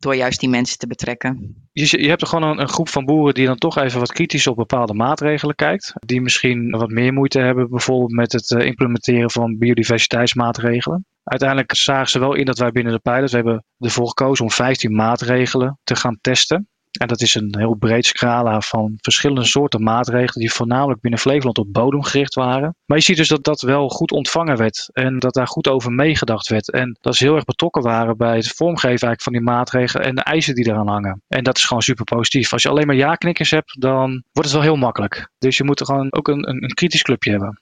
Door 0.00 0.16
juist 0.16 0.40
die 0.40 0.48
mensen 0.48 0.78
te 0.78 0.86
betrekken. 0.86 1.54
Je, 1.72 2.02
je 2.02 2.08
hebt 2.08 2.22
er 2.22 2.28
gewoon 2.28 2.50
een, 2.50 2.60
een, 2.60 2.68
groep 2.68 2.88
van 2.88 3.04
boeren 3.04 3.34
die 3.34 3.46
dan 3.46 3.56
toch 3.56 3.78
even 3.78 3.98
wat 3.98 4.12
kritisch 4.12 4.46
op 4.46 4.56
bepaalde 4.56 4.94
maatregelen 4.94 5.54
kijkt. 5.54 5.92
Die 5.94 6.20
misschien 6.20 6.70
wat 6.70 6.90
meer 6.90 7.12
moeite 7.12 7.40
hebben 7.40 7.70
bijvoorbeeld 7.70 8.12
met 8.12 8.32
het 8.32 8.50
uh, 8.50 8.66
implementeren 8.66 9.30
van 9.30 9.58
biodiversiteitsmaatregelen. 9.58 11.06
Uiteindelijk 11.22 11.74
zagen 11.74 12.08
ze 12.08 12.18
wel 12.18 12.34
in 12.34 12.44
dat 12.44 12.58
wij 12.58 12.70
binnen 12.70 12.92
de 12.92 12.98
pilot, 12.98 13.30
we 13.30 13.36
hebben 13.36 13.64
ervoor 13.78 14.08
gekozen 14.08 14.44
om 14.44 14.50
15 14.50 14.94
maatregelen 14.94 15.78
te 15.84 15.96
gaan 15.96 16.18
testen. 16.20 16.68
En 16.98 17.08
dat 17.08 17.20
is 17.20 17.34
een 17.34 17.54
heel 17.58 17.74
breed 17.74 18.06
scala 18.06 18.60
van 18.60 18.94
verschillende 18.96 19.44
soorten 19.44 19.82
maatregelen 19.82 20.40
die 20.40 20.52
voornamelijk 20.52 21.00
binnen 21.00 21.20
Flevoland 21.20 21.58
op 21.58 21.72
bodem 21.72 22.02
gericht 22.02 22.34
waren. 22.34 22.74
Maar 22.86 22.98
je 22.98 23.04
ziet 23.04 23.16
dus 23.16 23.28
dat 23.28 23.44
dat 23.44 23.60
wel 23.60 23.88
goed 23.88 24.12
ontvangen 24.12 24.56
werd 24.56 24.88
en 24.92 25.18
dat 25.18 25.34
daar 25.34 25.46
goed 25.46 25.68
over 25.68 25.92
meegedacht 25.92 26.48
werd. 26.48 26.70
En 26.70 26.98
dat 27.00 27.16
ze 27.16 27.24
heel 27.24 27.34
erg 27.34 27.44
betrokken 27.44 27.82
waren 27.82 28.16
bij 28.16 28.36
het 28.36 28.48
vormgeven 28.48 28.88
eigenlijk 28.90 29.22
van 29.22 29.32
die 29.32 29.42
maatregelen 29.42 30.06
en 30.06 30.14
de 30.14 30.22
eisen 30.22 30.54
die 30.54 30.68
eraan 30.68 30.88
hangen. 30.88 31.22
En 31.28 31.44
dat 31.44 31.56
is 31.56 31.64
gewoon 31.64 31.82
super 31.82 32.04
positief. 32.04 32.52
Als 32.52 32.62
je 32.62 32.68
alleen 32.68 32.86
maar 32.86 32.96
ja-knikkers 32.96 33.50
hebt, 33.50 33.80
dan 33.80 34.10
wordt 34.32 34.48
het 34.48 34.58
wel 34.58 34.68
heel 34.68 34.76
makkelijk. 34.76 35.30
Dus 35.38 35.56
je 35.56 35.64
moet 35.64 35.80
er 35.80 35.86
gewoon 35.86 36.12
ook 36.12 36.28
een, 36.28 36.48
een, 36.48 36.62
een 36.64 36.74
kritisch 36.74 37.02
clubje 37.02 37.30
hebben. 37.30 37.60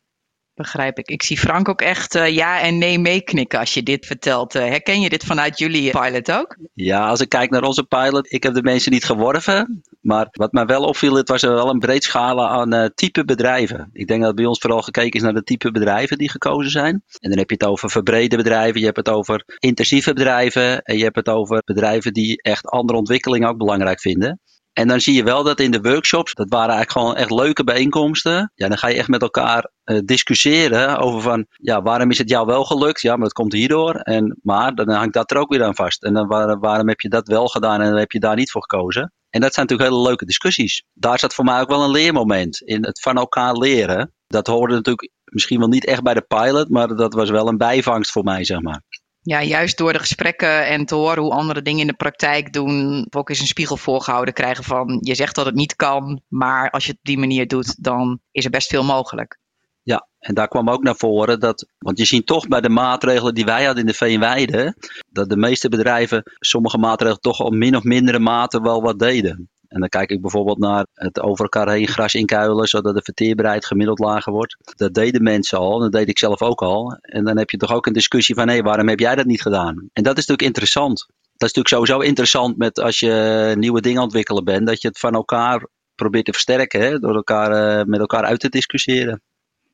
Begrijp 0.58 0.98
ik. 0.98 1.08
Ik 1.08 1.22
zie 1.22 1.38
Frank 1.38 1.68
ook 1.68 1.80
echt 1.80 2.14
uh, 2.14 2.28
ja 2.28 2.60
en 2.60 2.78
nee 2.78 2.98
meeknikken 2.98 3.58
als 3.58 3.74
je 3.74 3.82
dit 3.82 4.06
vertelt. 4.06 4.54
Uh, 4.54 4.62
herken 4.62 5.00
je 5.00 5.08
dit 5.08 5.24
vanuit 5.24 5.58
jullie 5.58 5.90
pilot 5.90 6.32
ook? 6.32 6.56
Ja, 6.74 7.08
als 7.08 7.20
ik 7.20 7.28
kijk 7.28 7.50
naar 7.50 7.62
onze 7.62 7.84
pilot, 7.84 8.32
ik 8.32 8.42
heb 8.42 8.54
de 8.54 8.62
mensen 8.62 8.92
niet 8.92 9.04
geworven. 9.04 9.82
Maar 10.00 10.28
wat 10.30 10.52
mij 10.52 10.66
wel 10.66 10.82
opviel, 10.82 11.14
het 11.14 11.28
was 11.28 11.42
wel 11.42 11.70
een 11.70 11.78
breed 11.78 12.04
scala 12.04 12.48
aan 12.48 12.90
type 12.94 13.24
bedrijven. 13.24 13.90
Ik 13.92 14.06
denk 14.06 14.22
dat 14.22 14.34
bij 14.34 14.44
ons 14.44 14.58
vooral 14.58 14.82
gekeken 14.82 15.12
is 15.12 15.22
naar 15.22 15.34
de 15.34 15.42
type 15.42 15.70
bedrijven 15.70 16.18
die 16.18 16.30
gekozen 16.30 16.70
zijn. 16.70 17.02
En 17.18 17.28
dan 17.28 17.38
heb 17.38 17.48
je 17.48 17.56
het 17.58 17.68
over 17.68 17.90
verbrede 17.90 18.36
bedrijven, 18.36 18.80
je 18.80 18.86
hebt 18.86 18.96
het 18.96 19.08
over 19.08 19.44
intensieve 19.58 20.12
bedrijven. 20.12 20.82
En 20.82 20.96
je 20.96 21.04
hebt 21.04 21.16
het 21.16 21.28
over 21.28 21.62
bedrijven 21.64 22.12
die 22.12 22.42
echt 22.42 22.66
andere 22.66 22.98
ontwikkelingen 22.98 23.48
ook 23.48 23.58
belangrijk 23.58 24.00
vinden. 24.00 24.40
En 24.78 24.88
dan 24.88 25.00
zie 25.00 25.14
je 25.14 25.22
wel 25.22 25.42
dat 25.42 25.60
in 25.60 25.70
de 25.70 25.80
workshops, 25.80 26.34
dat 26.34 26.48
waren 26.48 26.74
eigenlijk 26.74 26.98
gewoon 26.98 27.16
echt 27.16 27.30
leuke 27.30 27.64
bijeenkomsten. 27.64 28.52
Ja, 28.54 28.68
dan 28.68 28.78
ga 28.78 28.88
je 28.88 28.96
echt 28.96 29.08
met 29.08 29.22
elkaar 29.22 29.70
uh, 29.84 29.98
discussiëren 30.04 30.98
over 30.98 31.20
van, 31.20 31.46
ja, 31.52 31.82
waarom 31.82 32.10
is 32.10 32.18
het 32.18 32.28
jou 32.28 32.46
wel 32.46 32.64
gelukt? 32.64 33.00
Ja, 33.00 33.12
maar 33.12 33.22
dat 33.22 33.32
komt 33.32 33.52
hierdoor. 33.52 33.94
En, 33.94 34.38
maar 34.42 34.74
dan 34.74 34.90
hangt 34.90 35.14
dat 35.14 35.30
er 35.30 35.36
ook 35.36 35.50
weer 35.50 35.64
aan 35.64 35.74
vast. 35.74 36.02
En 36.02 36.14
dan 36.14 36.26
waar, 36.26 36.58
waarom 36.58 36.88
heb 36.88 37.00
je 37.00 37.08
dat 37.08 37.28
wel 37.28 37.46
gedaan 37.46 37.80
en 37.80 37.96
heb 37.96 38.12
je 38.12 38.20
daar 38.20 38.36
niet 38.36 38.50
voor 38.50 38.62
gekozen? 38.62 39.12
En 39.30 39.40
dat 39.40 39.54
zijn 39.54 39.66
natuurlijk 39.66 39.94
hele 39.94 40.08
leuke 40.08 40.24
discussies. 40.24 40.84
Daar 40.92 41.18
zat 41.18 41.34
voor 41.34 41.44
mij 41.44 41.60
ook 41.60 41.68
wel 41.68 41.82
een 41.82 41.90
leermoment 41.90 42.60
in 42.60 42.84
het 42.84 43.00
van 43.00 43.16
elkaar 43.16 43.56
leren. 43.56 44.12
Dat 44.26 44.46
hoorde 44.46 44.74
natuurlijk 44.74 45.10
misschien 45.24 45.58
wel 45.58 45.68
niet 45.68 45.84
echt 45.84 46.02
bij 46.02 46.14
de 46.14 46.26
pilot, 46.28 46.68
maar 46.68 46.88
dat 46.96 47.14
was 47.14 47.30
wel 47.30 47.48
een 47.48 47.56
bijvangst 47.56 48.10
voor 48.10 48.24
mij, 48.24 48.44
zeg 48.44 48.60
maar 48.60 48.82
ja, 49.28 49.42
juist 49.42 49.78
door 49.78 49.92
de 49.92 49.98
gesprekken 49.98 50.66
en 50.66 50.84
te 50.84 50.94
horen 50.94 51.22
hoe 51.22 51.32
andere 51.32 51.62
dingen 51.62 51.80
in 51.80 51.86
de 51.86 51.92
praktijk 51.92 52.52
doen, 52.52 53.06
ook 53.10 53.28
eens 53.28 53.40
een 53.40 53.46
spiegel 53.46 53.76
voorgehouden 53.76 54.34
krijgen 54.34 54.64
van 54.64 54.98
je 55.02 55.14
zegt 55.14 55.34
dat 55.34 55.46
het 55.46 55.54
niet 55.54 55.76
kan, 55.76 56.20
maar 56.28 56.70
als 56.70 56.84
je 56.84 56.90
het 56.90 56.98
op 56.98 57.04
die 57.04 57.18
manier 57.18 57.46
doet, 57.46 57.84
dan 57.84 58.20
is 58.30 58.44
er 58.44 58.50
best 58.50 58.68
veel 58.68 58.84
mogelijk. 58.84 59.38
Ja, 59.82 60.08
en 60.18 60.34
daar 60.34 60.48
kwam 60.48 60.70
ook 60.70 60.82
naar 60.82 60.96
voren 60.96 61.40
dat, 61.40 61.68
want 61.78 61.98
je 61.98 62.04
ziet 62.04 62.26
toch 62.26 62.48
bij 62.48 62.60
de 62.60 62.68
maatregelen 62.68 63.34
die 63.34 63.44
wij 63.44 63.64
hadden 63.64 63.82
in 63.82 63.90
de 63.90 63.96
Veenweide, 63.96 64.76
dat 65.08 65.28
de 65.28 65.36
meeste 65.36 65.68
bedrijven 65.68 66.22
sommige 66.38 66.78
maatregelen 66.78 67.20
toch 67.20 67.40
al 67.40 67.50
min 67.50 67.76
of 67.76 67.82
mindere 67.82 68.18
mate 68.18 68.60
wel 68.60 68.82
wat 68.82 68.98
deden. 68.98 69.50
En 69.68 69.80
dan 69.80 69.88
kijk 69.88 70.10
ik 70.10 70.20
bijvoorbeeld 70.20 70.58
naar 70.58 70.86
het 70.94 71.20
over 71.20 71.42
elkaar 71.42 71.68
heen 71.68 71.88
gras 71.88 72.14
inkuilen, 72.14 72.68
zodat 72.68 72.94
de 72.94 73.02
verteerbaarheid 73.02 73.66
gemiddeld 73.66 73.98
lager 73.98 74.32
wordt. 74.32 74.56
Dat 74.76 74.94
deden 74.94 75.22
mensen 75.22 75.58
al, 75.58 75.78
dat 75.78 75.92
deed 75.92 76.08
ik 76.08 76.18
zelf 76.18 76.42
ook 76.42 76.62
al. 76.62 76.96
En 77.00 77.24
dan 77.24 77.38
heb 77.38 77.50
je 77.50 77.56
toch 77.56 77.72
ook 77.72 77.86
een 77.86 77.92
discussie 77.92 78.34
van, 78.34 78.48
hé, 78.48 78.60
waarom 78.60 78.88
heb 78.88 78.98
jij 78.98 79.14
dat 79.14 79.26
niet 79.26 79.42
gedaan? 79.42 79.88
En 79.92 80.02
dat 80.02 80.18
is 80.18 80.26
natuurlijk 80.26 80.42
interessant. 80.42 81.06
Dat 81.36 81.48
is 81.48 81.54
natuurlijk 81.54 81.74
sowieso 81.74 82.08
interessant 82.08 82.56
met 82.56 82.80
als 82.80 83.00
je 83.00 83.54
nieuwe 83.58 83.80
dingen 83.80 84.02
ontwikkelen 84.02 84.44
bent, 84.44 84.66
dat 84.66 84.82
je 84.82 84.88
het 84.88 84.98
van 84.98 85.14
elkaar 85.14 85.66
probeert 85.94 86.24
te 86.24 86.32
versterken, 86.32 86.80
hè, 86.80 86.98
door 86.98 87.14
elkaar, 87.14 87.78
uh, 87.78 87.84
met 87.84 88.00
elkaar 88.00 88.24
uit 88.24 88.40
te 88.40 88.48
discussiëren. 88.48 89.22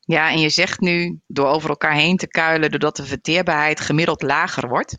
Ja, 0.01 0.31
en 0.31 0.39
je 0.39 0.49
zegt 0.49 0.81
nu 0.81 1.19
door 1.27 1.47
over 1.47 1.69
elkaar 1.69 1.95
heen 1.95 2.17
te 2.17 2.27
kuilen, 2.27 2.71
doordat 2.71 2.97
de 2.97 3.05
verteerbaarheid 3.05 3.81
gemiddeld 3.81 4.23
lager 4.23 4.69
wordt. 4.69 4.95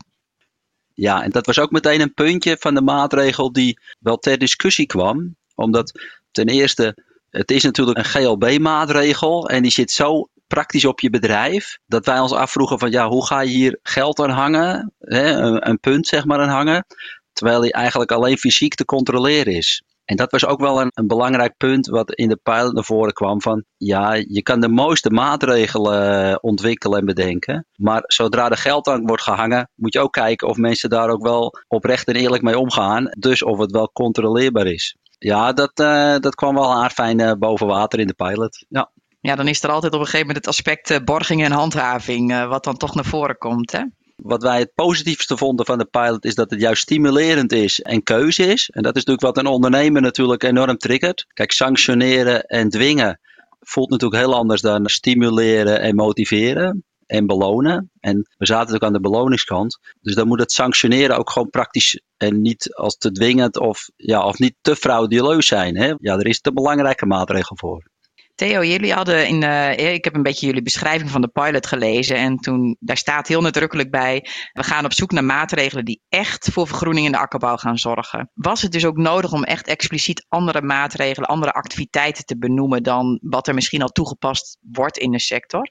Ja, 0.96 1.22
en 1.22 1.30
dat 1.30 1.46
was 1.46 1.58
ook 1.58 1.70
meteen 1.70 2.00
een 2.00 2.14
puntje 2.14 2.56
van 2.60 2.74
de 2.74 2.82
maatregel 2.82 3.52
die 3.52 3.78
wel 4.00 4.16
ter 4.16 4.38
discussie 4.38 4.86
kwam. 4.86 5.36
Omdat 5.54 5.92
ten 6.30 6.46
eerste, 6.46 6.96
het 7.30 7.50
is 7.50 7.62
natuurlijk 7.62 7.98
een 7.98 8.04
GLB-maatregel 8.04 9.48
en 9.48 9.62
die 9.62 9.70
zit 9.70 9.90
zo 9.90 10.28
praktisch 10.46 10.84
op 10.84 11.00
je 11.00 11.10
bedrijf. 11.10 11.78
Dat 11.86 12.06
wij 12.06 12.20
ons 12.20 12.32
afvroegen 12.32 12.78
van 12.78 12.90
ja, 12.90 13.08
hoe 13.08 13.26
ga 13.26 13.40
je 13.40 13.50
hier 13.50 13.78
geld 13.82 14.20
aan 14.20 14.30
hangen? 14.30 14.92
Hè, 14.98 15.32
een, 15.32 15.68
een 15.68 15.80
punt 15.80 16.06
zeg 16.06 16.24
maar 16.24 16.40
aan 16.40 16.48
hangen. 16.48 16.86
Terwijl 17.32 17.60
die 17.60 17.72
eigenlijk 17.72 18.12
alleen 18.12 18.38
fysiek 18.38 18.74
te 18.74 18.84
controleren 18.84 19.54
is. 19.54 19.82
En 20.06 20.16
dat 20.16 20.30
was 20.30 20.46
ook 20.46 20.60
wel 20.60 20.80
een, 20.80 20.90
een, 20.94 21.06
belangrijk 21.06 21.56
punt 21.56 21.86
wat 21.86 22.12
in 22.12 22.28
de 22.28 22.40
pilot 22.42 22.72
naar 22.72 22.84
voren 22.84 23.12
kwam 23.12 23.42
van 23.42 23.64
ja, 23.76 24.12
je 24.12 24.42
kan 24.42 24.60
de 24.60 24.68
mooiste 24.68 25.10
maatregelen 25.10 26.30
eh, 26.30 26.36
ontwikkelen 26.40 26.98
en 26.98 27.04
bedenken. 27.04 27.66
Maar 27.76 28.02
zodra 28.06 28.48
de 28.48 28.56
geldtank 28.56 29.08
wordt 29.08 29.22
gehangen, 29.22 29.70
moet 29.74 29.92
je 29.92 30.00
ook 30.00 30.12
kijken 30.12 30.48
of 30.48 30.56
mensen 30.56 30.90
daar 30.90 31.08
ook 31.08 31.22
wel 31.22 31.52
oprecht 31.68 32.08
en 32.08 32.14
eerlijk 32.14 32.42
mee 32.42 32.58
omgaan. 32.58 33.08
Dus 33.18 33.42
of 33.42 33.58
het 33.58 33.70
wel 33.70 33.90
controleerbaar 33.92 34.66
is. 34.66 34.96
Ja, 35.18 35.52
dat, 35.52 35.76
dat 36.22 36.34
kwam 36.34 36.54
wel 36.54 36.74
aardig 36.74 37.38
boven 37.38 37.66
water 37.66 37.98
in 37.98 38.06
de 38.06 38.14
pilot. 38.14 38.64
Ja. 38.68 38.90
ja, 39.20 39.34
dan 39.34 39.48
is 39.48 39.62
er 39.62 39.70
altijd 39.70 39.92
op 39.92 40.00
een 40.00 40.04
gegeven 40.04 40.26
moment 40.26 40.44
het 40.46 40.54
aspect 40.54 41.04
borging 41.04 41.44
en 41.44 41.52
handhaving, 41.52 42.46
wat 42.48 42.64
dan 42.64 42.76
toch 42.76 42.94
naar 42.94 43.04
voren 43.04 43.38
komt. 43.38 43.72
Hè? 43.72 43.82
Wat 44.16 44.42
wij 44.42 44.58
het 44.58 44.74
positiefste 44.74 45.36
vonden 45.36 45.66
van 45.66 45.78
de 45.78 45.84
pilot 45.84 46.24
is 46.24 46.34
dat 46.34 46.50
het 46.50 46.60
juist 46.60 46.82
stimulerend 46.82 47.52
is 47.52 47.80
en 47.80 48.02
keuze 48.02 48.42
is. 48.42 48.70
En 48.70 48.82
dat 48.82 48.96
is 48.96 49.04
natuurlijk 49.04 49.36
wat 49.36 49.44
een 49.44 49.52
ondernemer 49.52 50.02
natuurlijk 50.02 50.42
enorm 50.42 50.76
triggert. 50.76 51.26
Kijk, 51.32 51.52
sanctioneren 51.52 52.42
en 52.42 52.68
dwingen 52.68 53.20
voelt 53.60 53.90
natuurlijk 53.90 54.22
heel 54.22 54.34
anders 54.34 54.60
dan 54.60 54.88
stimuleren 54.88 55.80
en 55.80 55.94
motiveren 55.94 56.84
en 57.06 57.26
belonen. 57.26 57.90
En 58.00 58.16
we 58.16 58.46
zaten 58.46 58.56
natuurlijk 58.56 58.84
aan 58.84 59.02
de 59.02 59.08
beloningskant. 59.08 59.78
Dus 60.00 60.14
dan 60.14 60.28
moet 60.28 60.40
het 60.40 60.52
sanctioneren 60.52 61.16
ook 61.16 61.30
gewoon 61.30 61.50
praktisch 61.50 62.00
en 62.16 62.40
niet 62.40 62.74
als 62.74 62.96
te 62.96 63.12
dwingend 63.12 63.58
of, 63.58 63.88
ja, 63.96 64.26
of 64.26 64.38
niet 64.38 64.54
te 64.60 64.76
frauduleus 64.76 65.46
zijn. 65.46 65.76
Hè? 65.76 65.94
Ja, 65.98 66.14
er 66.18 66.26
is 66.26 66.38
een 66.42 66.54
belangrijke 66.54 67.06
maatregel 67.06 67.56
voor. 67.56 67.90
Theo, 68.36 68.64
jullie 68.64 68.92
hadden 68.92 69.28
in, 69.28 69.42
uh, 69.42 69.94
ik 69.94 70.04
heb 70.04 70.14
een 70.14 70.22
beetje 70.22 70.46
jullie 70.46 70.62
beschrijving 70.62 71.10
van 71.10 71.20
de 71.20 71.28
pilot 71.28 71.66
gelezen 71.66 72.16
en 72.16 72.36
toen, 72.36 72.76
daar 72.80 72.96
staat 72.96 73.28
heel 73.28 73.40
nadrukkelijk 73.40 73.90
bij, 73.90 74.26
we 74.52 74.62
gaan 74.62 74.84
op 74.84 74.92
zoek 74.92 75.12
naar 75.12 75.24
maatregelen 75.24 75.84
die 75.84 76.02
echt 76.08 76.50
voor 76.52 76.66
vergroening 76.66 77.06
in 77.06 77.12
de 77.12 77.18
akkerbouw 77.18 77.56
gaan 77.56 77.78
zorgen. 77.78 78.30
Was 78.34 78.62
het 78.62 78.72
dus 78.72 78.84
ook 78.84 78.96
nodig 78.96 79.32
om 79.32 79.44
echt 79.44 79.66
expliciet 79.66 80.26
andere 80.28 80.62
maatregelen, 80.62 81.28
andere 81.28 81.52
activiteiten 81.52 82.24
te 82.24 82.38
benoemen 82.38 82.82
dan 82.82 83.18
wat 83.22 83.48
er 83.48 83.54
misschien 83.54 83.82
al 83.82 83.88
toegepast 83.88 84.58
wordt 84.60 84.98
in 84.98 85.10
de 85.10 85.20
sector? 85.20 85.70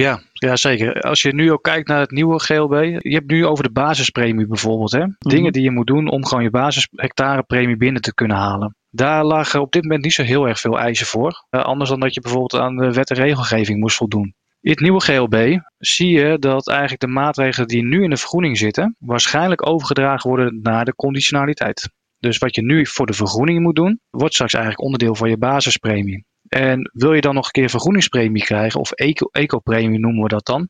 Ja, 0.00 0.20
ja, 0.32 0.56
zeker. 0.56 1.00
Als 1.00 1.22
je 1.22 1.34
nu 1.34 1.52
ook 1.52 1.62
kijkt 1.62 1.88
naar 1.88 2.00
het 2.00 2.10
nieuwe 2.10 2.40
GLB, 2.40 3.00
je 3.02 3.14
hebt 3.14 3.30
nu 3.30 3.46
over 3.46 3.64
de 3.64 3.70
basispremie 3.70 4.46
bijvoorbeeld. 4.46 4.92
Hè? 4.92 5.04
Dingen 5.18 5.42
mhm. 5.42 5.52
die 5.52 5.62
je 5.62 5.70
moet 5.70 5.86
doen 5.86 6.10
om 6.10 6.26
gewoon 6.26 6.42
je 6.42 6.50
basishectarepremie 6.50 7.76
binnen 7.76 8.02
te 8.02 8.14
kunnen 8.14 8.36
halen. 8.36 8.76
Daar 8.90 9.24
lagen 9.24 9.60
op 9.60 9.72
dit 9.72 9.82
moment 9.82 10.02
niet 10.02 10.12
zo 10.12 10.22
heel 10.22 10.48
erg 10.48 10.60
veel 10.60 10.78
eisen 10.78 11.06
voor. 11.06 11.46
Uh, 11.50 11.62
anders 11.62 11.90
dan 11.90 12.00
dat 12.00 12.14
je 12.14 12.20
bijvoorbeeld 12.20 12.62
aan 12.62 12.76
de 12.76 12.92
wet 12.92 13.10
en 13.10 13.16
regelgeving 13.16 13.80
moest 13.80 13.96
voldoen. 13.96 14.34
In 14.60 14.70
het 14.70 14.80
nieuwe 14.80 15.00
GLB 15.00 15.58
zie 15.78 16.10
je 16.10 16.38
dat 16.38 16.68
eigenlijk 16.68 17.00
de 17.00 17.06
maatregelen 17.06 17.68
die 17.68 17.84
nu 17.84 18.02
in 18.02 18.10
de 18.10 18.16
vergroening 18.16 18.58
zitten, 18.58 18.96
waarschijnlijk 18.98 19.66
overgedragen 19.66 20.30
worden 20.30 20.60
naar 20.62 20.84
de 20.84 20.94
conditionaliteit. 20.94 21.90
Dus 22.18 22.38
wat 22.38 22.54
je 22.54 22.62
nu 22.62 22.86
voor 22.86 23.06
de 23.06 23.12
vergroening 23.12 23.60
moet 23.60 23.76
doen, 23.76 24.00
wordt 24.10 24.34
straks 24.34 24.52
eigenlijk 24.52 24.84
onderdeel 24.84 25.14
van 25.14 25.30
je 25.30 25.38
basispremie. 25.38 26.24
En 26.48 26.90
wil 26.92 27.12
je 27.12 27.20
dan 27.20 27.34
nog 27.34 27.46
een 27.46 27.52
keer 27.52 27.70
vergroeningspremie 27.70 28.44
krijgen, 28.44 28.80
of 28.80 28.90
eco-premie 29.32 29.98
noemen 29.98 30.22
we 30.22 30.28
dat 30.28 30.46
dan, 30.46 30.68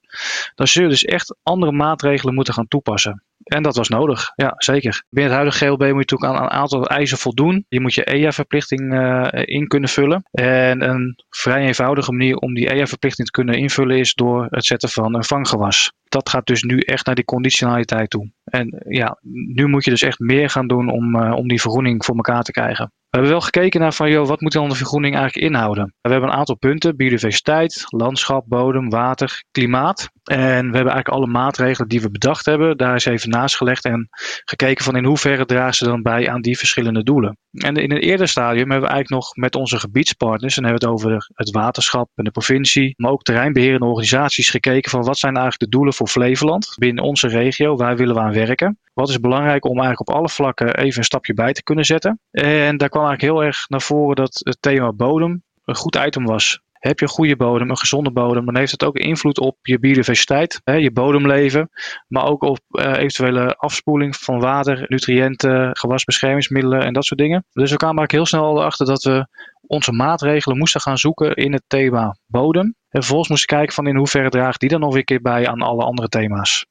dan 0.54 0.66
zul 0.66 0.82
je 0.82 0.88
dus 0.88 1.04
echt 1.04 1.36
andere 1.42 1.72
maatregelen 1.72 2.34
moeten 2.34 2.54
gaan 2.54 2.68
toepassen. 2.68 3.22
En 3.48 3.62
dat 3.62 3.76
was 3.76 3.88
nodig, 3.88 4.32
ja 4.34 4.54
zeker. 4.56 5.04
Binnen 5.10 5.32
het 5.32 5.40
huidige 5.40 5.64
GLB 5.64 5.80
moet 5.80 5.88
je 5.88 5.94
natuurlijk 5.94 6.32
aan 6.32 6.42
een 6.42 6.50
aantal 6.50 6.86
eisen 6.86 7.18
voldoen. 7.18 7.64
Je 7.68 7.80
moet 7.80 7.94
je 7.94 8.04
EA-verplichting 8.04 8.94
uh, 8.94 9.28
in 9.32 9.66
kunnen 9.66 9.88
vullen. 9.88 10.22
En 10.30 10.88
een 10.88 11.22
vrij 11.30 11.66
eenvoudige 11.66 12.12
manier 12.12 12.36
om 12.36 12.54
die 12.54 12.70
EA-verplichting 12.70 13.26
te 13.26 13.32
kunnen 13.32 13.54
invullen 13.54 13.98
is 13.98 14.14
door 14.14 14.46
het 14.50 14.66
zetten 14.66 14.88
van 14.88 15.14
een 15.14 15.24
vanggewas. 15.24 15.92
Dat 16.04 16.28
gaat 16.28 16.46
dus 16.46 16.62
nu 16.62 16.78
echt 16.78 17.06
naar 17.06 17.14
die 17.14 17.24
conditionaliteit 17.24 18.10
toe. 18.10 18.30
En 18.44 18.82
ja, 18.88 19.18
nu 19.54 19.66
moet 19.66 19.84
je 19.84 19.90
dus 19.90 20.02
echt 20.02 20.18
meer 20.18 20.50
gaan 20.50 20.66
doen 20.66 20.90
om, 20.90 21.16
uh, 21.16 21.32
om 21.32 21.48
die 21.48 21.60
vergroening 21.60 22.04
voor 22.04 22.16
elkaar 22.16 22.42
te 22.42 22.52
krijgen. 22.52 22.92
We 23.18 23.24
hebben 23.24 23.42
wel 23.42 23.50
gekeken 23.52 23.80
naar 23.80 23.92
van, 23.92 24.10
joh, 24.10 24.28
wat 24.28 24.40
moet 24.40 24.52
dan 24.52 24.68
de 24.68 24.74
vergroening 24.74 25.16
eigenlijk 25.16 25.46
inhouden? 25.46 25.94
We 26.00 26.10
hebben 26.10 26.28
een 26.28 26.36
aantal 26.36 26.56
punten, 26.56 26.96
biodiversiteit, 26.96 27.84
landschap, 27.86 28.44
bodem, 28.48 28.90
water, 28.90 29.44
klimaat. 29.50 30.08
En 30.24 30.70
we 30.70 30.76
hebben 30.76 30.92
eigenlijk 30.92 31.08
alle 31.08 31.26
maatregelen 31.26 31.88
die 31.88 32.00
we 32.00 32.10
bedacht 32.10 32.46
hebben, 32.46 32.76
daar 32.76 32.94
is 32.94 33.04
even 33.04 33.30
naast 33.30 33.56
gelegd 33.56 33.84
en 33.84 34.08
gekeken 34.44 34.84
van 34.84 34.96
in 34.96 35.04
hoeverre 35.04 35.44
dragen 35.44 35.74
ze 35.74 35.84
dan 35.84 36.02
bij 36.02 36.28
aan 36.30 36.40
die 36.40 36.58
verschillende 36.58 37.02
doelen. 37.02 37.38
En 37.58 37.76
in 37.76 37.92
een 37.92 37.98
eerder 37.98 38.28
stadium 38.28 38.70
hebben 38.70 38.88
we 38.88 38.94
eigenlijk 38.94 39.22
nog 39.22 39.36
met 39.36 39.54
onze 39.54 39.78
gebiedspartners, 39.78 40.56
en 40.56 40.64
hebben 40.64 40.80
we 40.80 40.86
het 40.86 40.94
over 40.94 41.30
het 41.34 41.50
waterschap 41.50 42.10
en 42.14 42.24
de 42.24 42.30
provincie, 42.30 42.94
maar 42.96 43.10
ook 43.10 43.22
terreinbeherende 43.22 43.86
organisaties 43.86 44.50
gekeken 44.50 44.90
van 44.90 45.02
wat 45.02 45.18
zijn 45.18 45.36
eigenlijk 45.36 45.62
de 45.62 45.76
doelen 45.76 45.94
voor 45.94 46.08
Flevoland 46.08 46.74
binnen 46.78 47.04
onze 47.04 47.28
regio, 47.28 47.76
waar 47.76 47.96
willen 47.96 48.14
we 48.14 48.20
aan 48.20 48.32
werken. 48.32 48.78
Wat 48.94 49.08
is 49.08 49.20
belangrijk 49.20 49.64
om 49.64 49.78
eigenlijk 49.78 50.08
op 50.08 50.16
alle 50.16 50.28
vlakken 50.28 50.76
even 50.76 50.98
een 50.98 51.04
stapje 51.04 51.34
bij 51.34 51.52
te 51.52 51.62
kunnen 51.62 51.84
zetten. 51.84 52.20
En 52.30 52.76
daar 52.76 52.88
kwam 52.88 53.04
eigenlijk 53.06 53.34
heel 53.34 53.44
erg 53.44 53.68
naar 53.68 53.82
voren 53.82 54.16
dat 54.16 54.40
het 54.44 54.56
thema 54.60 54.92
bodem 54.92 55.42
een 55.64 55.74
goed 55.74 55.98
item 56.06 56.24
was. 56.24 56.60
Heb 56.78 56.98
je 56.98 57.04
een 57.04 57.10
goede 57.10 57.36
bodem, 57.36 57.70
een 57.70 57.78
gezonde 57.78 58.12
bodem, 58.12 58.44
dan 58.44 58.56
heeft 58.56 58.72
het 58.72 58.84
ook 58.84 58.96
invloed 58.96 59.38
op 59.38 59.56
je 59.62 59.78
biodiversiteit, 59.78 60.60
hè, 60.64 60.72
je 60.72 60.92
bodemleven, 60.92 61.68
maar 62.08 62.24
ook 62.24 62.42
op 62.42 62.58
uh, 62.70 62.96
eventuele 62.96 63.54
afspoeling 63.54 64.16
van 64.16 64.40
water, 64.40 64.84
nutriënten, 64.88 65.76
gewasbeschermingsmiddelen 65.76 66.80
en 66.80 66.92
dat 66.92 67.04
soort 67.04 67.20
dingen. 67.20 67.44
Dus 67.52 67.70
we 67.70 67.76
kwamen 67.76 67.98
eigenlijk 67.98 68.12
heel 68.12 68.40
snel 68.40 68.58
erachter 68.58 68.86
dat 68.86 69.02
we 69.02 69.26
onze 69.66 69.92
maatregelen 69.92 70.58
moesten 70.58 70.80
gaan 70.80 70.98
zoeken 70.98 71.34
in 71.34 71.52
het 71.52 71.64
thema 71.66 72.16
bodem. 72.26 72.64
En 72.64 73.00
vervolgens 73.00 73.28
moesten 73.28 73.56
kijken 73.56 73.74
van 73.74 73.86
in 73.86 73.96
hoeverre 73.96 74.28
draagt 74.28 74.60
die 74.60 74.68
dan 74.68 74.80
nog 74.80 74.94
weer 74.94 75.04
keer 75.04 75.20
bij 75.20 75.48
aan 75.48 75.62
alle 75.62 75.84
andere 75.84 76.08
thema's. 76.08 76.66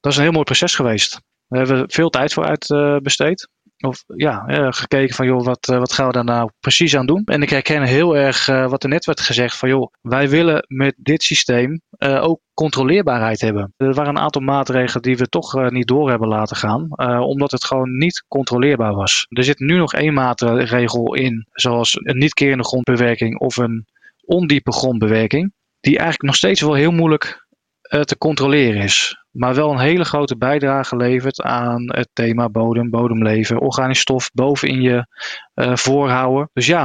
Dat 0.00 0.12
is 0.12 0.18
een 0.18 0.24
heel 0.24 0.32
mooi 0.32 0.44
proces 0.44 0.74
geweest. 0.74 1.20
We 1.46 1.56
hebben 1.56 1.90
veel 1.90 2.10
tijd 2.10 2.32
voor 2.32 2.44
uitbesteed. 2.44 3.48
Of 3.80 4.04
ja, 4.06 4.44
gekeken 4.70 5.14
van 5.14 5.26
joh, 5.26 5.44
wat, 5.44 5.68
eh, 5.68 5.78
wat 5.78 5.92
gaan 5.92 6.06
we 6.06 6.12
daar 6.12 6.24
nou 6.24 6.50
precies 6.60 6.96
aan 6.96 7.06
doen? 7.06 7.22
En 7.24 7.42
ik 7.42 7.50
herken 7.50 7.82
heel 7.82 8.16
erg 8.16 8.48
uh, 8.48 8.68
wat 8.68 8.82
er 8.82 8.88
net 8.88 9.04
werd 9.04 9.20
gezegd 9.20 9.56
van 9.56 9.68
joh, 9.68 9.92
wij 10.00 10.28
willen 10.28 10.64
met 10.68 10.94
dit 10.96 11.22
systeem 11.22 11.80
ook 11.98 12.40
controleerbaarheid 12.54 13.40
hebben. 13.40 13.74
Er 13.76 13.94
waren 13.94 14.16
een 14.16 14.22
aantal 14.22 14.42
maatregelen 14.42 15.02
die 15.02 15.16
we 15.16 15.28
toch 15.28 15.70
niet 15.70 15.86
door 15.86 16.10
hebben 16.10 16.28
laten 16.28 16.56
gaan, 16.56 16.88
omdat 17.20 17.50
het 17.50 17.64
gewoon 17.64 17.96
niet 17.98 18.24
controleerbaar 18.28 18.94
was. 18.94 19.26
Er 19.28 19.44
zit 19.44 19.58
nu 19.58 19.76
nog 19.76 19.94
één 19.94 20.14
maatregel 20.14 21.14
in, 21.14 21.46
zoals 21.52 21.96
een 22.00 22.18
niet 22.18 22.34
kerende 22.34 22.64
grondbewerking 22.64 23.38
of 23.38 23.56
een 23.56 23.86
ondiepe 24.24 24.72
grondbewerking, 24.72 25.52
die 25.80 25.96
eigenlijk 25.96 26.22
nog 26.22 26.36
steeds 26.36 26.60
wel 26.60 26.74
heel 26.74 26.92
moeilijk 26.92 27.46
te 27.82 28.18
controleren 28.18 28.82
is 28.82 29.19
maar 29.30 29.54
wel 29.54 29.70
een 29.70 29.78
hele 29.78 30.04
grote 30.04 30.36
bijdrage 30.36 30.96
levert 30.96 31.42
aan 31.42 31.82
het 31.96 32.08
thema 32.12 32.48
bodem, 32.48 32.90
bodemleven, 32.90 33.60
organisch 33.60 34.00
stof 34.00 34.30
boven 34.32 34.68
in 34.68 34.80
je 34.80 35.06
uh, 35.54 35.76
voorhouden. 35.76 36.50
Dus 36.52 36.66
ja, 36.66 36.84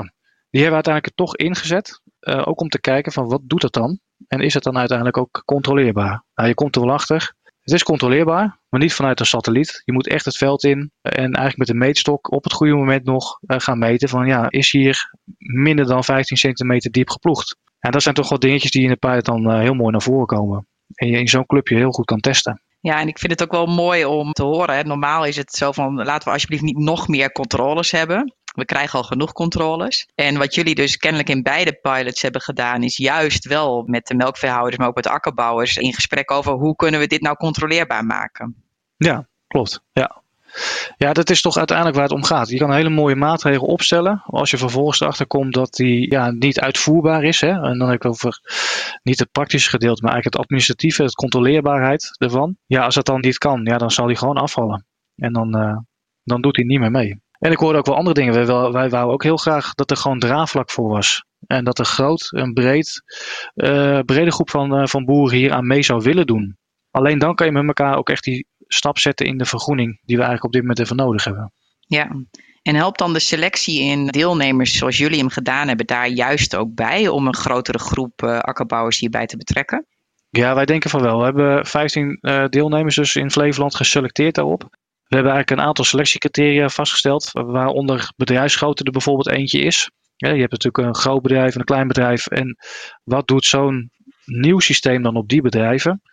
die 0.49 0.61
hebben 0.61 0.69
we 0.69 0.85
uiteindelijk 0.85 1.15
toch 1.15 1.35
ingezet. 1.35 2.01
Uh, 2.19 2.47
ook 2.47 2.61
om 2.61 2.69
te 2.69 2.79
kijken 2.79 3.11
van 3.11 3.27
wat 3.27 3.41
doet 3.43 3.61
dat 3.61 3.73
dan? 3.73 3.99
En 4.27 4.39
is 4.39 4.53
het 4.53 4.63
dan 4.63 4.77
uiteindelijk 4.77 5.17
ook 5.17 5.41
controleerbaar? 5.45 6.23
Nou, 6.35 6.47
je 6.49 6.55
komt 6.55 6.75
er 6.75 6.81
wel 6.81 6.93
achter. 6.93 7.33
Het 7.61 7.73
is 7.73 7.83
controleerbaar, 7.83 8.59
maar 8.69 8.79
niet 8.79 8.93
vanuit 8.93 9.19
een 9.19 9.25
satelliet. 9.25 9.81
Je 9.85 9.93
moet 9.93 10.07
echt 10.07 10.25
het 10.25 10.37
veld 10.37 10.63
in 10.63 10.91
en 11.01 11.13
eigenlijk 11.13 11.57
met 11.57 11.67
de 11.67 11.73
meetstok 11.73 12.31
op 12.31 12.43
het 12.43 12.53
goede 12.53 12.73
moment 12.73 13.05
nog 13.05 13.39
uh, 13.41 13.59
gaan 13.59 13.77
meten 13.77 14.09
van 14.09 14.27
ja, 14.27 14.49
is 14.49 14.71
hier 14.71 15.11
minder 15.37 15.85
dan 15.85 16.03
15 16.03 16.37
centimeter 16.37 16.91
diep 16.91 17.09
geploegd? 17.09 17.57
En 17.79 17.91
dat 17.91 18.03
zijn 18.03 18.15
toch 18.15 18.29
wel 18.29 18.39
dingetjes 18.39 18.71
die 18.71 18.83
in 18.83 18.89
de 18.89 18.95
pilot 18.95 19.25
dan 19.25 19.59
heel 19.59 19.73
mooi 19.73 19.91
naar 19.91 20.01
voren 20.01 20.25
komen 20.25 20.67
en 20.93 21.07
je 21.07 21.19
in 21.19 21.27
zo'n 21.27 21.45
clubje 21.45 21.75
heel 21.75 21.91
goed 21.91 22.05
kan 22.05 22.19
testen. 22.19 22.61
Ja, 22.79 22.99
en 22.99 23.07
ik 23.07 23.19
vind 23.19 23.31
het 23.31 23.43
ook 23.43 23.51
wel 23.51 23.65
mooi 23.65 24.05
om 24.05 24.31
te 24.31 24.43
horen. 24.43 24.75
Hè. 24.75 24.83
Normaal 24.83 25.25
is 25.25 25.35
het 25.35 25.51
zo 25.51 25.71
van 25.71 25.95
laten 25.95 26.27
we 26.27 26.33
alsjeblieft 26.33 26.63
niet 26.63 26.77
nog 26.77 27.07
meer 27.07 27.31
controles 27.31 27.91
hebben. 27.91 28.33
We 28.55 28.65
krijgen 28.65 28.99
al 28.99 29.05
genoeg 29.05 29.31
controles. 29.31 30.07
En 30.15 30.37
wat 30.37 30.55
jullie 30.55 30.75
dus 30.75 30.97
kennelijk 30.97 31.29
in 31.29 31.43
beide 31.43 31.73
pilots 31.73 32.21
hebben 32.21 32.41
gedaan, 32.41 32.83
is 32.83 32.97
juist 32.97 33.45
wel 33.45 33.83
met 33.85 34.07
de 34.07 34.15
melkveehouders, 34.15 34.77
maar 34.77 34.87
ook 34.87 34.95
met 34.95 35.07
akkerbouwers 35.07 35.77
in 35.77 35.93
gesprek 35.93 36.31
over 36.31 36.53
hoe 36.53 36.75
kunnen 36.75 36.99
we 36.99 37.07
dit 37.07 37.21
nou 37.21 37.35
controleerbaar 37.35 38.05
maken. 38.05 38.63
Ja, 38.97 39.27
klopt. 39.47 39.81
Ja. 39.93 40.23
Ja, 40.97 41.13
dat 41.13 41.29
is 41.29 41.41
toch 41.41 41.57
uiteindelijk 41.57 41.97
waar 41.97 42.05
het 42.05 42.15
om 42.15 42.24
gaat. 42.24 42.50
Je 42.50 42.57
kan 42.57 42.69
een 42.69 42.75
hele 42.75 42.89
mooie 42.89 43.15
maatregel 43.15 43.67
opstellen. 43.67 44.21
Als 44.25 44.51
je 44.51 44.57
vervolgens 44.57 45.00
erachter 45.00 45.27
komt 45.27 45.53
dat 45.53 45.74
die 45.74 46.12
ja, 46.12 46.31
niet 46.31 46.59
uitvoerbaar 46.59 47.24
is. 47.24 47.41
Hè, 47.41 47.50
en 47.50 47.77
dan 47.77 47.89
heb 47.89 47.95
ik 47.95 48.05
over 48.05 48.39
niet 49.03 49.19
het 49.19 49.31
praktische 49.31 49.69
gedeelte, 49.69 50.01
maar 50.01 50.12
eigenlijk 50.12 50.35
het 50.35 50.45
administratieve, 50.45 51.03
het 51.03 51.15
controleerbaarheid 51.15 52.15
ervan. 52.17 52.57
Ja, 52.65 52.83
als 52.83 52.95
dat 52.95 53.05
dan 53.05 53.19
niet 53.19 53.38
kan, 53.38 53.62
ja, 53.63 53.77
dan 53.77 53.91
zal 53.91 54.07
die 54.07 54.15
gewoon 54.15 54.38
afvallen. 54.38 54.85
En 55.15 55.33
dan, 55.33 55.57
uh, 55.57 55.77
dan 56.24 56.41
doet 56.41 56.55
hij 56.55 56.65
niet 56.65 56.79
meer 56.79 56.91
mee. 56.91 57.24
En 57.39 57.51
ik 57.51 57.57
hoorde 57.57 57.77
ook 57.77 57.85
wel 57.85 57.95
andere 57.95 58.15
dingen. 58.15 58.33
Wij, 58.33 58.71
wij, 58.71 58.89
wouden 58.89 59.13
ook 59.13 59.24
heel 59.24 59.38
graag 59.38 59.74
dat 59.74 59.91
er 59.91 59.97
gewoon 59.97 60.19
draagvlak 60.19 60.71
voor 60.71 60.89
was. 60.89 61.25
En 61.47 61.63
dat 61.63 61.79
er 61.79 61.85
groot 61.85 62.31
en 62.31 62.53
breed, 62.53 63.03
uh, 63.55 64.00
brede 64.00 64.31
groep 64.31 64.50
van, 64.50 64.81
uh, 64.81 64.88
van 64.88 65.05
boeren 65.05 65.38
hier 65.38 65.53
aan 65.53 65.67
mee 65.67 65.83
zou 65.83 66.03
willen 66.03 66.27
doen. 66.27 66.57
Alleen 66.91 67.19
dan 67.19 67.35
kan 67.35 67.45
je 67.45 67.51
met 67.51 67.67
elkaar 67.67 67.97
ook 67.97 68.09
echt 68.09 68.24
die 68.24 68.47
stap 68.67 68.98
zetten 68.98 69.25
in 69.25 69.38
de 69.38 69.45
vergroening 69.45 70.01
die 70.05 70.15
we 70.17 70.24
eigenlijk 70.24 70.43
op 70.43 70.51
dit 70.51 70.62
moment 70.62 70.79
even 70.79 70.95
nodig 70.95 71.24
hebben. 71.24 71.53
Ja, 71.79 72.07
en 72.62 72.75
helpt 72.75 73.00
dan 73.00 73.13
de 73.13 73.19
selectie 73.19 73.81
in 73.81 74.07
deelnemers 74.07 74.77
zoals 74.77 74.98
jullie 74.98 75.19
hem 75.19 75.29
gedaan 75.29 75.67
hebben 75.67 75.86
daar 75.86 76.07
juist 76.07 76.55
ook 76.55 76.75
bij 76.75 77.07
om 77.07 77.27
een 77.27 77.36
grotere 77.36 77.79
groep 77.79 78.22
uh, 78.22 78.39
akkerbouwers 78.39 79.00
hierbij 79.00 79.25
te 79.25 79.38
betrekken? 79.38 79.86
Ja, 80.29 80.55
wij 80.55 80.65
denken 80.65 80.89
van 80.89 81.01
wel. 81.01 81.17
We 81.17 81.24
hebben 81.24 81.65
15 81.65 82.17
uh, 82.22 82.43
eh, 82.43 82.50
deelnemers 82.50 82.95
dus 82.95 83.15
in 83.15 83.31
Flevoland 83.31 83.75
geselecteerd 83.75 84.36
daarop. 84.36 84.62
We 85.07 85.15
hebben 85.15 85.31
eigenlijk 85.31 85.62
een 85.62 85.67
aantal 85.67 85.86
selectiecriteria 85.86 86.69
vastgesteld, 86.69 87.29
waaronder 87.31 88.12
bedrijfsgrootte 88.15 88.84
er 88.84 88.91
bijvoorbeeld 88.91 89.29
eentje 89.29 89.60
is. 89.60 89.89
Ja, 90.15 90.29
je 90.29 90.39
hebt 90.39 90.51
natuurlijk 90.51 90.88
een 90.88 91.01
groot 91.01 91.22
bedrijf 91.22 91.53
en 91.53 91.60
een 91.60 91.65
klein 91.65 91.88
bedrijf. 91.88 92.27
En 92.27 92.57
wat 93.03 93.27
doet 93.27 93.45
zo'n 93.45 93.91
nieuw 94.25 94.60
systeem 94.60 95.01
dan 95.01 95.15
op 95.15 95.29
die 95.29 95.41
bedrijven. 95.41 96.01
Uh, 96.03 96.10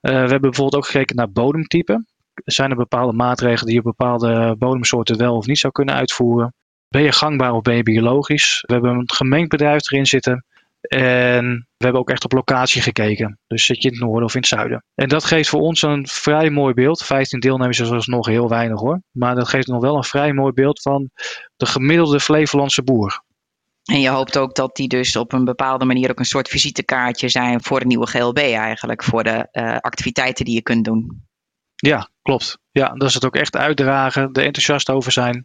we 0.00 0.10
hebben 0.10 0.40
bijvoorbeeld 0.40 0.82
ook 0.82 0.86
gekeken 0.90 1.16
naar 1.16 1.30
bodemtype. 1.30 2.04
Zijn 2.44 2.70
er 2.70 2.76
bepaalde 2.76 3.12
maatregelen 3.12 3.66
die 3.66 3.74
je 3.74 3.82
bepaalde 3.82 4.56
bodemsoorten 4.58 5.18
wel 5.18 5.36
of 5.36 5.46
niet 5.46 5.58
zou 5.58 5.72
kunnen 5.72 5.94
uitvoeren? 5.94 6.52
ben 6.88 7.02
je 7.02 7.12
gangbaar 7.12 7.52
of 7.52 7.62
ben 7.62 7.76
je 7.76 7.82
biologisch? 7.82 8.64
We 8.66 8.72
hebben 8.72 8.94
een 8.94 9.10
gemengd 9.10 9.48
bedrijf 9.48 9.90
erin 9.90 10.06
zitten. 10.06 10.44
En 10.80 11.66
we 11.76 11.84
hebben 11.84 12.00
ook 12.00 12.10
echt 12.10 12.24
op 12.24 12.32
locatie 12.32 12.82
gekeken. 12.82 13.38
Dus 13.46 13.64
zit 13.64 13.82
je 13.82 13.88
in 13.88 13.94
het 13.94 14.04
noorden 14.04 14.24
of 14.24 14.34
in 14.34 14.40
het 14.40 14.48
zuiden. 14.48 14.84
En 14.94 15.08
dat 15.08 15.24
geeft 15.24 15.48
voor 15.48 15.60
ons 15.60 15.82
een 15.82 16.06
vrij 16.06 16.50
mooi 16.50 16.74
beeld. 16.74 17.04
15 17.04 17.40
deelnemers 17.40 17.78
is 17.78 18.06
nog 18.06 18.26
heel 18.26 18.48
weinig 18.48 18.80
hoor. 18.80 19.02
Maar 19.10 19.34
dat 19.34 19.48
geeft 19.48 19.66
nog 19.66 19.80
wel 19.80 19.96
een 19.96 20.04
vrij 20.04 20.32
mooi 20.32 20.52
beeld 20.52 20.82
van 20.82 21.10
de 21.56 21.66
gemiddelde 21.66 22.20
Flevolandse 22.20 22.82
boer. 22.82 23.22
En 23.88 24.00
je 24.00 24.08
hoopt 24.08 24.38
ook 24.38 24.54
dat 24.54 24.76
die 24.76 24.88
dus 24.88 25.16
op 25.16 25.32
een 25.32 25.44
bepaalde 25.44 25.84
manier 25.84 26.10
ook 26.10 26.18
een 26.18 26.24
soort 26.24 26.48
visitekaartje 26.48 27.28
zijn 27.28 27.62
voor 27.62 27.78
het 27.78 27.88
nieuwe 27.88 28.06
GLB 28.06 28.38
eigenlijk. 28.38 29.04
Voor 29.04 29.24
de 29.24 29.48
uh, 29.52 29.76
activiteiten 29.76 30.44
die 30.44 30.54
je 30.54 30.62
kunt 30.62 30.84
doen. 30.84 31.26
Ja, 31.74 32.10
klopt. 32.22 32.58
Ja, 32.70 32.88
dat 32.88 33.08
is 33.08 33.14
het 33.14 33.24
ook 33.24 33.36
echt 33.36 33.56
uitdragen, 33.56 34.32
er 34.32 34.44
enthousiast 34.44 34.90
over 34.90 35.12
zijn. 35.12 35.44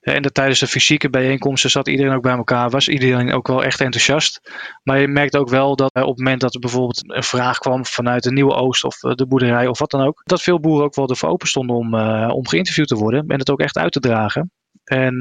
En 0.00 0.22
de, 0.22 0.32
tijdens 0.32 0.58
de 0.58 0.66
fysieke 0.66 1.10
bijeenkomsten 1.10 1.70
zat 1.70 1.88
iedereen 1.88 2.12
ook 2.12 2.22
bij 2.22 2.36
elkaar, 2.36 2.70
was 2.70 2.88
iedereen 2.88 3.32
ook 3.32 3.46
wel 3.46 3.64
echt 3.64 3.80
enthousiast. 3.80 4.40
Maar 4.82 5.00
je 5.00 5.08
merkt 5.08 5.36
ook 5.36 5.48
wel 5.48 5.76
dat 5.76 5.94
op 5.94 6.08
het 6.08 6.18
moment 6.18 6.40
dat 6.40 6.54
er 6.54 6.60
bijvoorbeeld 6.60 7.14
een 7.14 7.22
vraag 7.22 7.58
kwam 7.58 7.84
vanuit 7.84 8.22
de 8.22 8.32
Nieuwe 8.32 8.54
Oost 8.54 8.84
of 8.84 8.96
de 8.96 9.26
boerderij 9.26 9.66
of 9.66 9.78
wat 9.78 9.90
dan 9.90 10.06
ook, 10.06 10.20
dat 10.24 10.42
veel 10.42 10.60
boeren 10.60 10.84
ook 10.84 10.94
wel 10.94 11.08
ervoor 11.08 11.28
open 11.28 11.48
stonden 11.48 11.76
om, 11.76 11.94
om 12.30 12.48
geïnterviewd 12.48 12.88
te 12.88 12.96
worden 12.96 13.26
en 13.26 13.38
het 13.38 13.50
ook 13.50 13.60
echt 13.60 13.76
uit 13.76 13.92
te 13.92 14.00
dragen. 14.00 14.50
En 14.84 15.16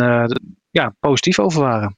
ja, 0.70 0.96
positief 1.00 1.40
over 1.40 1.62
waren. 1.62 1.98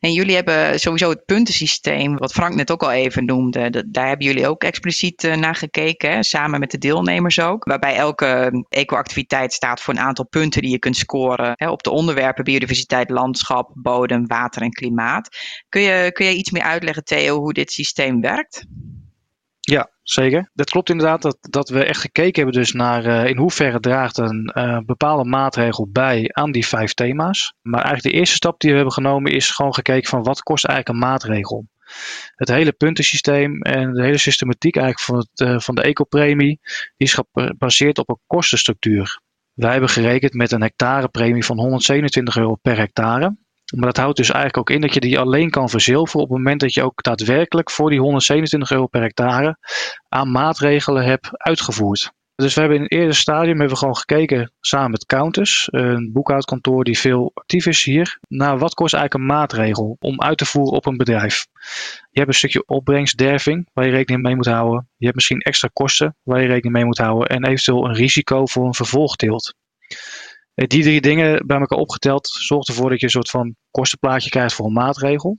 En 0.00 0.12
jullie 0.12 0.34
hebben 0.34 0.80
sowieso 0.80 1.10
het 1.10 1.24
puntensysteem, 1.24 2.16
wat 2.16 2.32
Frank 2.32 2.54
net 2.54 2.70
ook 2.70 2.82
al 2.82 2.92
even 2.92 3.24
noemde. 3.24 3.84
daar 3.90 4.08
hebben 4.08 4.26
jullie 4.26 4.48
ook 4.48 4.62
expliciet 4.62 5.24
uh, 5.24 5.36
naar 5.36 5.54
gekeken, 5.54 6.10
hè? 6.10 6.22
samen 6.22 6.60
met 6.60 6.70
de 6.70 6.78
deelnemers 6.78 7.40
ook. 7.40 7.64
Waarbij 7.64 7.94
elke 7.94 8.64
ecoactiviteit 8.68 9.52
staat 9.52 9.80
voor 9.80 9.94
een 9.94 10.00
aantal 10.00 10.26
punten 10.26 10.62
die 10.62 10.70
je 10.70 10.78
kunt 10.78 10.96
scoren 10.96 11.52
hè, 11.54 11.70
op 11.70 11.82
de 11.82 11.90
onderwerpen 11.90 12.44
biodiversiteit, 12.44 13.10
landschap, 13.10 13.70
bodem, 13.74 14.26
water 14.26 14.62
en 14.62 14.72
klimaat. 14.72 15.36
Kun 15.68 15.80
je, 15.80 16.12
kun 16.12 16.26
je 16.26 16.34
iets 16.34 16.50
meer 16.50 16.62
uitleggen, 16.62 17.04
Theo, 17.04 17.38
hoe 17.38 17.52
dit 17.52 17.72
systeem 17.72 18.20
werkt? 18.20 18.64
Ja, 19.60 19.90
zeker. 20.10 20.50
Dat 20.54 20.70
klopt 20.70 20.90
inderdaad 20.90 21.22
dat, 21.22 21.38
dat 21.40 21.68
we 21.68 21.84
echt 21.84 22.00
gekeken 22.00 22.42
hebben 22.42 22.60
dus 22.60 22.72
naar 22.72 23.06
uh, 23.06 23.26
in 23.26 23.36
hoeverre 23.36 23.80
draagt 23.80 24.18
een 24.18 24.52
uh, 24.54 24.78
bepaalde 24.78 25.24
maatregel 25.28 25.88
bij 25.92 26.28
aan 26.32 26.52
die 26.52 26.66
vijf 26.66 26.94
thema's. 26.94 27.54
Maar 27.62 27.82
eigenlijk 27.84 28.14
de 28.14 28.20
eerste 28.20 28.36
stap 28.36 28.60
die 28.60 28.70
we 28.70 28.76
hebben 28.76 28.94
genomen 28.94 29.32
is 29.32 29.50
gewoon 29.50 29.74
gekeken 29.74 30.08
van 30.08 30.22
wat 30.22 30.42
kost 30.42 30.64
eigenlijk 30.64 30.98
een 30.98 31.08
maatregel. 31.08 31.66
Het 32.34 32.48
hele 32.48 32.72
puntensysteem 32.72 33.62
en 33.62 33.92
de 33.92 34.02
hele 34.02 34.18
systematiek 34.18 34.76
eigenlijk 34.76 35.04
van, 35.06 35.18
het, 35.18 35.48
uh, 35.48 35.60
van 35.60 35.74
de 35.74 35.82
ecopremie 35.82 36.60
die 36.96 37.06
is 37.06 37.18
gebaseerd 37.32 37.98
op 37.98 38.08
een 38.08 38.20
kostenstructuur. 38.26 39.20
Wij 39.52 39.70
hebben 39.72 39.88
gerekend 39.88 40.32
met 40.32 40.52
een 40.52 40.62
hectarepremie 40.62 41.44
van 41.44 41.58
127 41.58 42.36
euro 42.36 42.54
per 42.54 42.76
hectare. 42.76 43.36
Maar 43.76 43.86
dat 43.86 43.96
houdt 43.96 44.16
dus 44.16 44.30
eigenlijk 44.30 44.58
ook 44.58 44.70
in 44.70 44.80
dat 44.80 44.94
je 44.94 45.00
die 45.00 45.18
alleen 45.18 45.50
kan 45.50 45.68
verzilveren 45.68 46.22
op 46.22 46.28
het 46.28 46.38
moment 46.38 46.60
dat 46.60 46.74
je 46.74 46.82
ook 46.82 47.02
daadwerkelijk 47.02 47.70
voor 47.70 47.90
die 47.90 48.00
127 48.00 48.70
euro 48.70 48.86
per 48.86 49.00
hectare 49.00 49.56
aan 50.08 50.30
maatregelen 50.30 51.04
hebt 51.04 51.28
uitgevoerd. 51.32 52.12
Dus 52.42 52.54
we 52.54 52.60
hebben 52.60 52.78
in 52.78 52.84
het 52.84 52.92
eerste 52.92 53.20
stadium 53.20 53.58
hebben 53.58 53.68
we 53.68 53.76
gewoon 53.76 53.96
gekeken 53.96 54.52
samen 54.60 54.90
met 54.90 55.06
Counters, 55.06 55.68
een 55.70 56.10
boekhoudkantoor 56.12 56.84
die 56.84 56.98
veel 56.98 57.30
actief 57.34 57.66
is 57.66 57.84
hier, 57.84 58.18
naar 58.28 58.58
wat 58.58 58.74
kost 58.74 58.94
eigenlijk 58.94 59.24
een 59.24 59.36
maatregel 59.36 59.96
om 60.00 60.20
uit 60.20 60.38
te 60.38 60.46
voeren 60.46 60.72
op 60.72 60.86
een 60.86 60.96
bedrijf. 60.96 61.46
Je 62.10 62.18
hebt 62.18 62.28
een 62.28 62.34
stukje 62.34 62.66
opbrengstderving 62.66 63.68
waar 63.72 63.84
je 63.84 63.90
rekening 63.90 64.22
mee 64.22 64.36
moet 64.36 64.46
houden. 64.46 64.88
Je 64.96 65.04
hebt 65.04 65.16
misschien 65.16 65.40
extra 65.40 65.68
kosten 65.72 66.16
waar 66.22 66.40
je 66.40 66.46
rekening 66.46 66.74
mee 66.74 66.84
moet 66.84 66.98
houden 66.98 67.28
en 67.28 67.44
eventueel 67.44 67.84
een 67.84 67.94
risico 67.94 68.46
voor 68.46 68.66
een 68.66 68.74
vervolgteelt. 68.74 69.54
Die 70.66 70.82
drie 70.82 71.00
dingen 71.00 71.46
bij 71.46 71.58
elkaar 71.58 71.78
opgeteld 71.78 72.28
zorgt 72.28 72.68
ervoor 72.68 72.90
dat 72.90 72.98
je 72.98 73.04
een 73.04 73.12
soort 73.12 73.30
van 73.30 73.56
kostenplaatje 73.70 74.30
krijgt 74.30 74.54
voor 74.54 74.66
een 74.66 74.72
maatregel. 74.72 75.38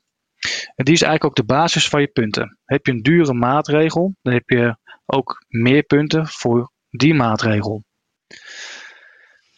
En 0.76 0.86
die 0.86 0.93
is 0.93 1.02
eigenlijk 1.02 1.24
ook 1.24 1.36
de 1.36 1.54
basis 1.54 1.88
van 1.88 2.02
je 2.02 2.08
punten. 2.08 2.58
Heb 2.65 2.86
je 2.86 2.91
een 2.91 3.02
dure 3.02 3.34
maatregel, 3.34 4.15
dan 4.22 4.34
heb 4.34 4.50
je 4.50 4.78
ook 5.06 5.46
meer 5.48 5.84
punten 5.84 6.28
voor 6.28 6.72
die 6.89 7.13
maatregel. 7.13 7.84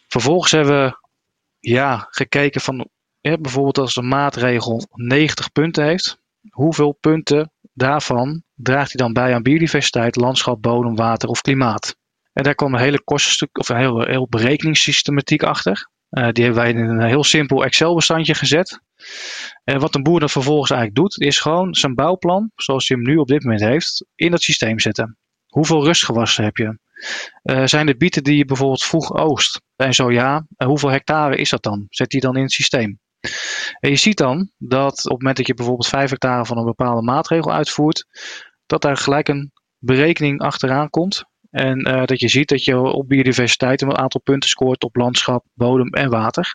Vervolgens 0.08 0.52
hebben 0.52 0.84
we 0.84 0.98
ja, 1.58 2.06
gekeken 2.10 2.60
van 2.60 2.88
bijvoorbeeld 3.20 3.78
als 3.78 3.96
een 3.96 4.08
maatregel 4.08 4.86
90 4.92 5.52
punten 5.52 5.84
heeft, 5.84 6.20
hoeveel 6.50 6.92
punten 6.92 7.52
daarvan 7.72 8.42
draagt 8.54 8.92
hij 8.92 9.02
dan 9.02 9.12
bij 9.12 9.34
aan 9.34 9.42
biodiversiteit, 9.42 10.16
landschap, 10.16 10.62
bodem, 10.62 10.94
water 10.94 11.28
of 11.28 11.40
klimaat? 11.40 11.96
En 12.32 12.42
daar 12.42 12.54
kwam 12.54 12.74
een 12.74 12.80
hele 12.80 13.02
kostenstuk 13.02 13.58
of 13.58 13.68
een 13.68 13.76
heel, 13.76 14.00
heel 14.00 14.26
berekeningssystematiek 14.28 15.42
achter. 15.42 15.90
Uh, 16.10 16.28
die 16.30 16.44
hebben 16.44 16.62
wij 16.62 16.72
in 16.72 16.78
een 16.78 17.08
heel 17.08 17.24
simpel 17.24 17.64
Excel-bestandje 17.64 18.34
gezet. 18.34 18.80
En 19.64 19.80
wat 19.80 19.94
een 19.94 20.02
boer 20.02 20.20
dan 20.20 20.28
vervolgens 20.28 20.70
eigenlijk 20.70 21.00
doet, 21.00 21.26
is 21.26 21.38
gewoon 21.38 21.74
zijn 21.74 21.94
bouwplan, 21.94 22.50
zoals 22.54 22.88
hij 22.88 22.96
hem 22.96 23.06
nu 23.06 23.16
op 23.16 23.28
dit 23.28 23.42
moment 23.42 23.62
heeft, 23.62 24.06
in 24.14 24.30
dat 24.30 24.42
systeem 24.42 24.78
zetten. 24.78 25.18
Hoeveel 25.46 25.84
rustgewassen 25.84 26.44
heb 26.44 26.56
je? 26.56 26.78
Uh, 27.42 27.66
zijn 27.66 27.88
er 27.88 27.96
bieten 27.96 28.22
die 28.22 28.36
je 28.36 28.44
bijvoorbeeld 28.44 28.84
vroeg 28.84 29.14
oogst? 29.14 29.60
En 29.76 29.94
zo 29.94 30.10
ja, 30.10 30.46
uh, 30.56 30.66
hoeveel 30.66 30.90
hectare 30.90 31.36
is 31.36 31.50
dat 31.50 31.62
dan? 31.62 31.86
Zet 31.88 32.10
die 32.10 32.20
dan 32.20 32.36
in 32.36 32.42
het 32.42 32.52
systeem? 32.52 33.00
En 33.80 33.90
je 33.90 33.96
ziet 33.96 34.18
dan 34.18 34.50
dat 34.58 35.04
op 35.04 35.10
het 35.10 35.18
moment 35.18 35.36
dat 35.36 35.46
je 35.46 35.54
bijvoorbeeld 35.54 35.88
5 35.88 36.10
hectare 36.10 36.46
van 36.46 36.58
een 36.58 36.64
bepaalde 36.64 37.02
maatregel 37.02 37.52
uitvoert, 37.52 38.06
dat 38.66 38.82
daar 38.82 38.96
gelijk 38.96 39.28
een 39.28 39.52
berekening 39.78 40.40
achteraan 40.40 40.90
komt 40.90 41.30
en 41.52 41.88
uh, 41.88 42.04
dat 42.04 42.20
je 42.20 42.28
ziet 42.28 42.48
dat 42.48 42.64
je 42.64 42.78
op 42.78 43.08
biodiversiteit 43.08 43.82
een 43.82 43.96
aantal 43.96 44.20
punten 44.20 44.48
scoort 44.48 44.84
op 44.84 44.96
landschap, 44.96 45.44
bodem 45.54 45.88
en 45.88 46.10
water. 46.10 46.54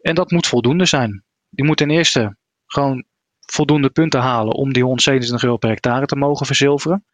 En 0.00 0.14
dat 0.14 0.30
moet 0.30 0.46
voldoende 0.46 0.84
zijn. 0.84 1.24
Je 1.48 1.64
moet 1.64 1.76
ten 1.76 1.90
eerste 1.90 2.36
gewoon 2.66 3.04
voldoende 3.52 3.90
punten 3.90 4.20
halen 4.20 4.54
om 4.54 4.72
die 4.72 4.82
127 4.82 5.44
euro 5.44 5.56
per 5.56 5.68
hectare 5.68 6.06
te 6.06 6.16
mogen 6.16 6.46
verzilveren. 6.46 7.04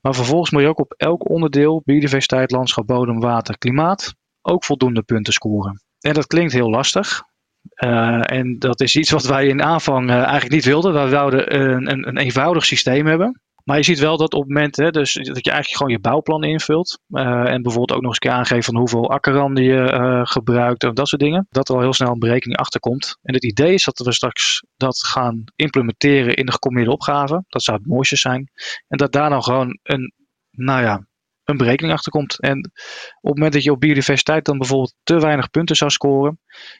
Maar 0.00 0.14
vervolgens 0.14 0.50
moet 0.50 0.62
je 0.62 0.68
ook 0.68 0.80
op 0.80 0.94
elk 0.96 1.28
onderdeel, 1.28 1.82
biodiversiteit, 1.84 2.50
landschap, 2.50 2.86
bodem, 2.86 3.20
water, 3.20 3.58
klimaat, 3.58 4.14
ook 4.42 4.64
voldoende 4.64 5.02
punten 5.02 5.32
scoren. 5.32 5.82
En 6.00 6.14
dat 6.14 6.26
klinkt 6.26 6.52
heel 6.52 6.70
lastig. 6.70 7.22
Uh, 7.84 8.30
en 8.30 8.58
dat 8.58 8.80
is 8.80 8.96
iets 8.96 9.10
wat 9.10 9.26
wij 9.26 9.46
in 9.46 9.62
aanvang 9.62 10.10
uh, 10.10 10.16
eigenlijk 10.16 10.52
niet 10.52 10.64
wilden. 10.64 10.92
Wij 10.92 11.08
wilden 11.08 11.54
een, 11.60 11.90
een, 11.90 12.08
een 12.08 12.16
eenvoudig 12.16 12.64
systeem 12.64 13.06
hebben. 13.06 13.40
Maar 13.70 13.78
je 13.78 13.84
ziet 13.84 13.98
wel 13.98 14.16
dat 14.16 14.34
op 14.34 14.40
het 14.40 14.48
moment 14.48 14.76
hè, 14.76 14.90
dus 14.90 15.12
dat 15.12 15.44
je 15.44 15.50
eigenlijk 15.50 15.76
gewoon 15.76 15.92
je 15.92 15.98
bouwplan 15.98 16.44
invult. 16.44 17.00
Uh, 17.08 17.52
en 17.52 17.62
bijvoorbeeld 17.62 17.92
ook 17.98 18.02
nog 18.02 18.16
eens 18.20 18.34
aangeeft 18.34 18.64
van 18.64 18.76
hoeveel 18.76 19.10
akkerranden 19.10 19.64
je 19.64 19.92
uh, 19.92 20.20
gebruikt 20.24 20.84
en 20.84 20.94
dat 20.94 21.08
soort 21.08 21.22
dingen. 21.22 21.46
Dat 21.50 21.68
er 21.68 21.74
al 21.74 21.80
heel 21.80 21.92
snel 21.92 22.12
een 22.12 22.18
berekening 22.18 22.58
achter 22.58 22.80
komt. 22.80 23.18
En 23.22 23.34
het 23.34 23.44
idee 23.44 23.74
is 23.74 23.84
dat 23.84 23.98
we 23.98 24.12
straks 24.12 24.64
dat 24.76 25.04
gaan 25.04 25.44
implementeren 25.56 26.34
in 26.34 26.46
de 26.46 26.52
gecombineerde 26.52 26.94
opgave. 26.94 27.44
Dat 27.48 27.62
zou 27.62 27.78
het 27.78 27.86
mooiste 27.86 28.16
zijn. 28.16 28.50
En 28.88 28.96
dat 28.96 29.12
daar 29.12 29.30
dan 29.30 29.42
gewoon 29.42 29.78
een, 29.82 30.12
nou 30.50 30.82
ja, 30.82 31.06
een 31.50 31.56
berekening 31.56 31.94
achter 31.94 32.12
komt. 32.12 32.40
En 32.40 32.58
op 33.20 33.30
het 33.30 33.34
moment 33.34 33.52
dat 33.52 33.62
je 33.62 33.70
op 33.70 33.80
biodiversiteit 33.80 34.44
dan 34.44 34.58
bijvoorbeeld 34.58 34.94
te 35.02 35.20
weinig 35.20 35.50
punten 35.50 35.76
zou 35.76 35.90
scoren, 35.90 36.38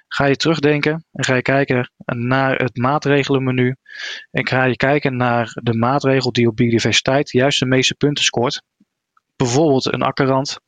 ga 0.08 0.24
je 0.24 0.36
terugdenken 0.36 1.04
en 1.12 1.24
ga 1.24 1.34
je 1.34 1.42
kijken 1.42 1.90
naar 2.04 2.56
het 2.56 2.76
maatregelenmenu. 2.76 3.76
En 4.30 4.46
ga 4.46 4.64
je 4.64 4.76
kijken 4.76 5.16
naar 5.16 5.50
de 5.62 5.74
maatregel 5.74 6.32
die 6.32 6.48
op 6.48 6.56
biodiversiteit 6.56 7.30
juist 7.30 7.58
de 7.58 7.66
meeste 7.66 7.94
punten 7.94 8.24
scoort. 8.24 8.62
Bijvoorbeeld 9.36 9.92
een 9.92 10.02
akkerrand. 10.02 10.58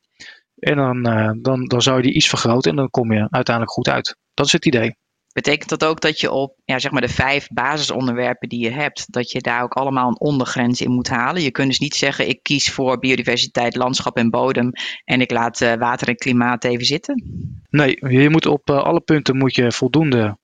En 0.59 0.75
dan, 0.75 1.07
uh, 1.07 1.31
dan, 1.41 1.65
dan 1.65 1.81
zou 1.81 1.97
je 1.97 2.03
die 2.03 2.13
iets 2.13 2.29
vergroten 2.29 2.71
en 2.71 2.77
dan 2.77 2.89
kom 2.89 3.13
je 3.13 3.27
uiteindelijk 3.29 3.75
goed 3.75 3.89
uit. 3.89 4.17
Dat 4.33 4.45
is 4.45 4.51
het 4.51 4.65
idee. 4.65 4.95
Betekent 5.33 5.69
dat 5.69 5.85
ook 5.85 6.01
dat 6.01 6.19
je 6.19 6.31
op 6.31 6.55
ja, 6.65 6.79
zeg 6.79 6.91
maar 6.91 7.01
de 7.01 7.09
vijf 7.09 7.47
basisonderwerpen 7.47 8.49
die 8.49 8.63
je 8.63 8.71
hebt, 8.71 9.11
dat 9.11 9.31
je 9.31 9.41
daar 9.41 9.63
ook 9.63 9.73
allemaal 9.73 10.07
een 10.07 10.19
ondergrens 10.19 10.81
in 10.81 10.91
moet 10.91 11.09
halen? 11.09 11.41
Je 11.41 11.51
kunt 11.51 11.67
dus 11.67 11.79
niet 11.79 11.95
zeggen, 11.95 12.27
ik 12.27 12.43
kies 12.43 12.71
voor 12.71 12.99
biodiversiteit, 12.99 13.75
landschap 13.75 14.17
en 14.17 14.29
bodem 14.29 14.71
en 15.03 15.21
ik 15.21 15.31
laat 15.31 15.61
uh, 15.61 15.73
water 15.73 16.07
en 16.07 16.15
klimaat 16.15 16.63
even 16.63 16.85
zitten? 16.85 17.23
Nee, 17.69 17.97
je 18.09 18.29
moet 18.29 18.45
op 18.45 18.69
uh, 18.69 18.83
alle 18.83 18.99
punten 18.99 19.37
moet 19.37 19.55
je 19.55 19.71
voldoende 19.71 20.37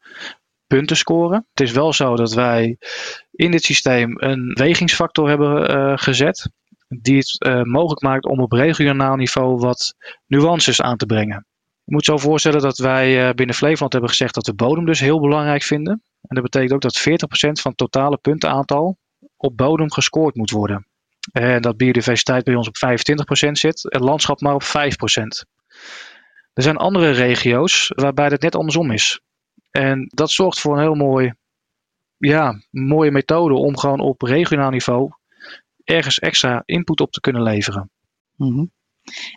punten 0.67 0.97
scoren. 0.97 1.47
Het 1.54 1.67
is 1.67 1.71
wel 1.71 1.93
zo 1.93 2.15
dat 2.15 2.34
wij 2.34 2.78
in 3.32 3.52
dit 3.52 3.63
systeem 3.63 4.13
een 4.15 4.54
wegingsfactor 4.54 5.30
hebben 5.30 5.71
uh, 5.71 5.93
gezet, 5.95 6.49
die 6.88 7.17
het 7.17 7.65
mogelijk 7.65 8.02
maakt 8.02 8.25
om 8.25 8.39
op 8.39 8.52
regionaal 8.52 9.15
niveau 9.15 9.58
wat 9.58 9.93
nuances 10.28 10.82
aan 10.82 10.97
te 10.97 11.06
brengen. 11.06 11.47
Je 11.89 11.95
moet 11.95 12.06
zo 12.06 12.17
voorstellen 12.17 12.62
dat 12.62 12.78
wij 12.78 13.28
eh, 13.28 13.34
binnen 13.34 13.56
Flevoland 13.56 13.91
hebben 13.91 14.10
gezegd 14.10 14.34
dat 14.34 14.45
we 14.45 14.54
bodem 14.54 14.86
dus 14.86 14.99
heel 14.99 15.19
belangrijk 15.19 15.63
vinden. 15.63 16.04
En 16.21 16.36
dat 16.36 16.43
betekent 16.43 16.73
ook 16.73 16.82
dat 16.82 16.99
40% 16.99 17.62
van 17.62 17.71
het 17.71 17.78
totale 17.78 18.17
puntenaantal 18.17 18.97
op 19.38 19.58
bodem 19.58 19.91
gescoord 19.91 20.36
moet 20.36 20.52
worden. 20.52 20.88
En 21.32 21.62
dat 21.62 21.78
biodiversiteit 21.78 22.43
bij 22.43 22.56
ons 22.56 22.67
op 22.67 22.75
25% 23.47 23.52
zit 23.52 23.89
en 23.89 24.04
landschap 24.04 24.41
maar 24.41 24.54
op 24.54 24.63
5%. 24.63 24.67
Er 26.54 26.63
zijn 26.63 26.78
andere 26.78 27.12
regio's 27.12 27.91
waarbij 27.95 28.28
het 28.28 28.41
net 28.41 28.56
andersom 28.56 28.91
is. 28.91 29.21
En 29.71 30.10
dat 30.13 30.32
zorgt 30.32 30.60
voor 30.60 30.73
een 30.73 30.82
heel 30.82 30.95
mooi, 30.95 31.34
ja, 32.17 32.62
mooie 32.69 33.12
methode 33.12 33.54
om 33.54 33.78
gewoon 33.78 33.99
op 33.99 34.21
regionaal 34.21 34.69
niveau 34.69 35.12
ergens 35.84 36.19
extra 36.19 36.62
input 36.65 36.99
op 36.99 37.12
te 37.12 37.19
kunnen 37.19 37.41
leveren. 37.41 37.91
Mm 38.36 38.71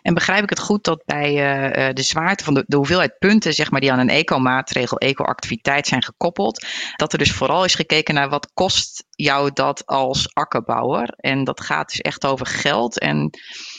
En 0.01 0.13
begrijp 0.13 0.43
ik 0.43 0.49
het 0.49 0.59
goed 0.59 0.83
dat 0.83 1.03
bij 1.05 1.31
uh, 1.31 1.93
de 1.93 2.01
zwaarte 2.01 2.43
van 2.43 2.53
de, 2.53 2.63
de, 2.67 2.75
hoeveelheid 2.75 3.17
punten 3.19 3.53
zeg 3.53 3.71
maar, 3.71 3.81
die 3.81 3.91
aan 3.91 3.99
een 3.99 4.09
eco-maatregel, 4.09 4.97
eco-activiteit 4.97 5.87
zijn 5.87 6.03
gekoppeld, 6.03 6.67
dat 6.95 7.11
er 7.13 7.19
dus 7.19 7.31
vooral 7.31 7.63
is 7.63 7.75
gekeken 7.75 8.13
naar 8.13 8.29
wat 8.29 8.51
kost 8.53 9.03
jou 9.09 9.51
dat 9.53 9.85
als 9.85 10.33
akkerbouwer? 10.33 11.13
En 11.17 11.43
dat 11.43 11.61
gaat 11.61 11.89
dus 11.89 11.99
echt 11.99 12.25
over 12.25 12.45
geld. 12.45 12.99
En 12.99 13.29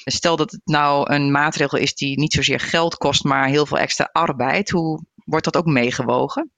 stel 0.04 0.36
dat 0.36 0.50
het 0.50 0.60
nou 0.64 1.12
een 1.12 1.30
maatregel 1.30 1.78
is 1.78 1.94
die 1.94 2.18
niet 2.18 2.32
zozeer 2.32 2.60
geld 2.60 2.96
kost, 2.96 3.24
maar 3.24 3.46
heel 3.46 3.66
veel 3.66 3.78
extra 3.78 4.08
arbeid. 4.12 4.70
Hoe 4.70 5.04
wordt 5.24 5.44
dat 5.44 5.56
ook 5.56 5.66
meegewogen? 5.66 6.52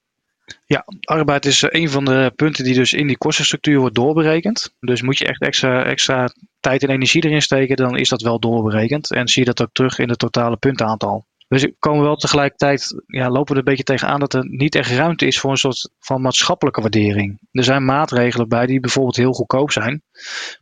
Ja, 0.66 0.84
arbeid 1.00 1.46
is 1.46 1.64
een 1.68 1.90
van 1.90 2.04
de 2.04 2.32
punten 2.36 2.64
die 2.64 2.74
dus 2.74 2.92
in 2.92 3.06
die 3.06 3.18
kostenstructuur 3.18 3.78
wordt 3.78 3.94
doorberekend. 3.94 4.74
Dus 4.80 5.02
moet 5.02 5.18
je 5.18 5.26
echt 5.26 5.40
extra, 5.40 5.84
extra 5.84 6.28
tijd 6.60 6.82
en 6.82 6.90
energie 6.90 7.24
erin 7.24 7.42
steken, 7.42 7.76
dan 7.76 7.96
is 7.96 8.08
dat 8.08 8.22
wel 8.22 8.38
doorberekend. 8.38 9.12
En 9.12 9.28
zie 9.28 9.44
je 9.44 9.52
dat 9.52 9.62
ook 9.62 9.72
terug 9.72 9.98
in 9.98 10.08
het 10.08 10.18
totale 10.18 10.56
puntenaantal. 10.56 11.26
Dus 11.48 11.68
komen 11.78 12.00
we 12.00 12.06
wel 12.06 12.16
tegelijkertijd, 12.16 13.02
ja, 13.06 13.28
lopen 13.28 13.44
we 13.44 13.52
er 13.52 13.58
een 13.58 13.64
beetje 13.64 13.82
tegenaan 13.82 14.20
dat 14.20 14.34
er 14.34 14.46
niet 14.48 14.74
echt 14.74 14.90
ruimte 14.90 15.26
is 15.26 15.38
voor 15.38 15.50
een 15.50 15.56
soort 15.56 15.90
van 15.98 16.20
maatschappelijke 16.20 16.80
waardering. 16.80 17.38
Er 17.52 17.64
zijn 17.64 17.84
maatregelen 17.84 18.48
bij 18.48 18.66
die 18.66 18.80
bijvoorbeeld 18.80 19.16
heel 19.16 19.32
goedkoop 19.32 19.70
zijn. 19.70 20.02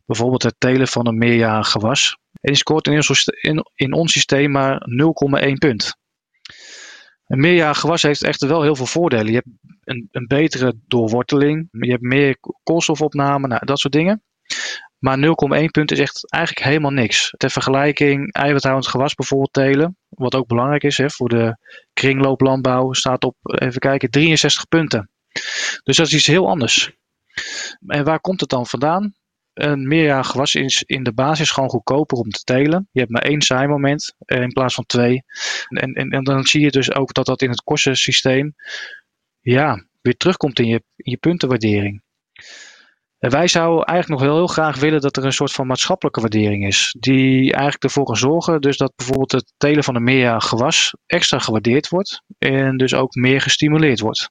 Bijvoorbeeld 0.05 0.43
het 0.43 0.55
telen 0.57 0.87
van 0.87 1.07
een 1.07 1.17
meerjarig 1.17 1.67
gewas. 1.71 2.17
En 2.41 2.51
die 2.51 2.55
scoort 2.55 2.87
in 3.75 3.93
ons 3.93 4.11
systeem 4.11 4.51
maar 4.51 4.87
0,1 5.45 5.53
punt. 5.53 5.97
Een 7.25 7.39
meerjarig 7.39 7.79
gewas 7.79 8.01
heeft 8.01 8.23
echter 8.23 8.47
wel 8.47 8.61
heel 8.61 8.75
veel 8.75 8.85
voordelen. 8.85 9.27
Je 9.27 9.33
hebt 9.33 9.47
een, 9.83 10.07
een 10.11 10.27
betere 10.27 10.73
doorworteling, 10.87 11.67
je 11.71 11.91
hebt 11.91 12.01
meer 12.01 12.37
koolstofopname, 12.63 13.47
nou, 13.47 13.65
dat 13.65 13.79
soort 13.79 13.93
dingen. 13.93 14.23
Maar 14.97 15.17
0,1 15.17 15.65
punt 15.71 15.91
is 15.91 15.99
echt 15.99 16.31
eigenlijk 16.31 16.65
helemaal 16.65 16.91
niks. 16.91 17.33
Ter 17.37 17.49
vergelijking, 17.49 18.33
eiwithoudend 18.33 18.87
gewas 18.87 19.13
bijvoorbeeld 19.13 19.53
telen, 19.53 19.97
wat 20.09 20.35
ook 20.35 20.47
belangrijk 20.47 20.83
is 20.83 20.97
hè, 20.97 21.09
voor 21.09 21.29
de 21.29 21.57
kringlooplandbouw, 21.93 22.93
staat 22.93 23.23
op, 23.23 23.35
even 23.41 23.79
kijken, 23.79 24.09
63 24.09 24.67
punten. 24.67 25.09
Dus 25.83 25.97
dat 25.97 26.07
is 26.07 26.13
iets 26.13 26.27
heel 26.27 26.47
anders. 26.47 26.91
En 27.87 28.03
waar 28.03 28.19
komt 28.19 28.39
het 28.39 28.49
dan 28.49 28.65
vandaan? 28.65 29.13
Een 29.55 29.87
meerjarig 29.87 30.27
gewas 30.27 30.55
is 30.55 30.83
in 30.83 31.03
de 31.03 31.13
basis 31.13 31.51
gewoon 31.51 31.69
goedkoper 31.69 32.17
om 32.17 32.29
te 32.29 32.43
telen. 32.43 32.89
Je 32.91 32.99
hebt 32.99 33.11
maar 33.11 33.21
één 33.21 33.41
zaaimoment 33.41 34.15
eh, 34.17 34.41
in 34.41 34.53
plaats 34.53 34.73
van 34.73 34.85
twee. 34.85 35.23
En, 35.67 35.93
en, 35.93 36.23
dan 36.23 36.45
zie 36.45 36.61
je 36.61 36.71
dus 36.71 36.93
ook 36.93 37.13
dat 37.13 37.25
dat 37.25 37.41
in 37.41 37.49
het 37.49 37.63
kostensysteem 37.63 38.55
ja, 39.39 39.85
weer 40.01 40.17
terugkomt 40.17 40.59
in 40.59 40.67
je, 40.67 40.83
je 40.95 41.17
puntenwaardering. 41.17 42.03
En 43.19 43.31
wij 43.31 43.47
zouden 43.47 43.85
eigenlijk 43.85 44.19
nog 44.19 44.29
wel 44.29 44.37
heel 44.37 44.53
graag 44.53 44.79
willen 44.79 45.01
dat 45.01 45.17
er 45.17 45.25
een 45.25 45.33
soort 45.33 45.51
van 45.51 45.67
maatschappelijke 45.67 46.21
waardering 46.21 46.67
is. 46.67 46.95
Die 46.99 47.51
eigenlijk 47.51 47.83
ervoor 47.83 48.05
kan 48.05 48.17
zorgen 48.17 48.61
dus 48.61 48.77
dat 48.77 48.93
bijvoorbeeld 48.95 49.31
het 49.31 49.53
telen 49.57 49.83
van 49.83 49.95
een 49.95 50.03
meerjarig 50.03 50.45
gewas 50.45 50.93
extra 51.05 51.39
gewaardeerd 51.39 51.89
wordt. 51.89 52.21
En 52.37 52.77
dus 52.77 52.93
ook 52.93 53.15
meer 53.15 53.41
gestimuleerd 53.41 53.99
wordt. 53.99 54.29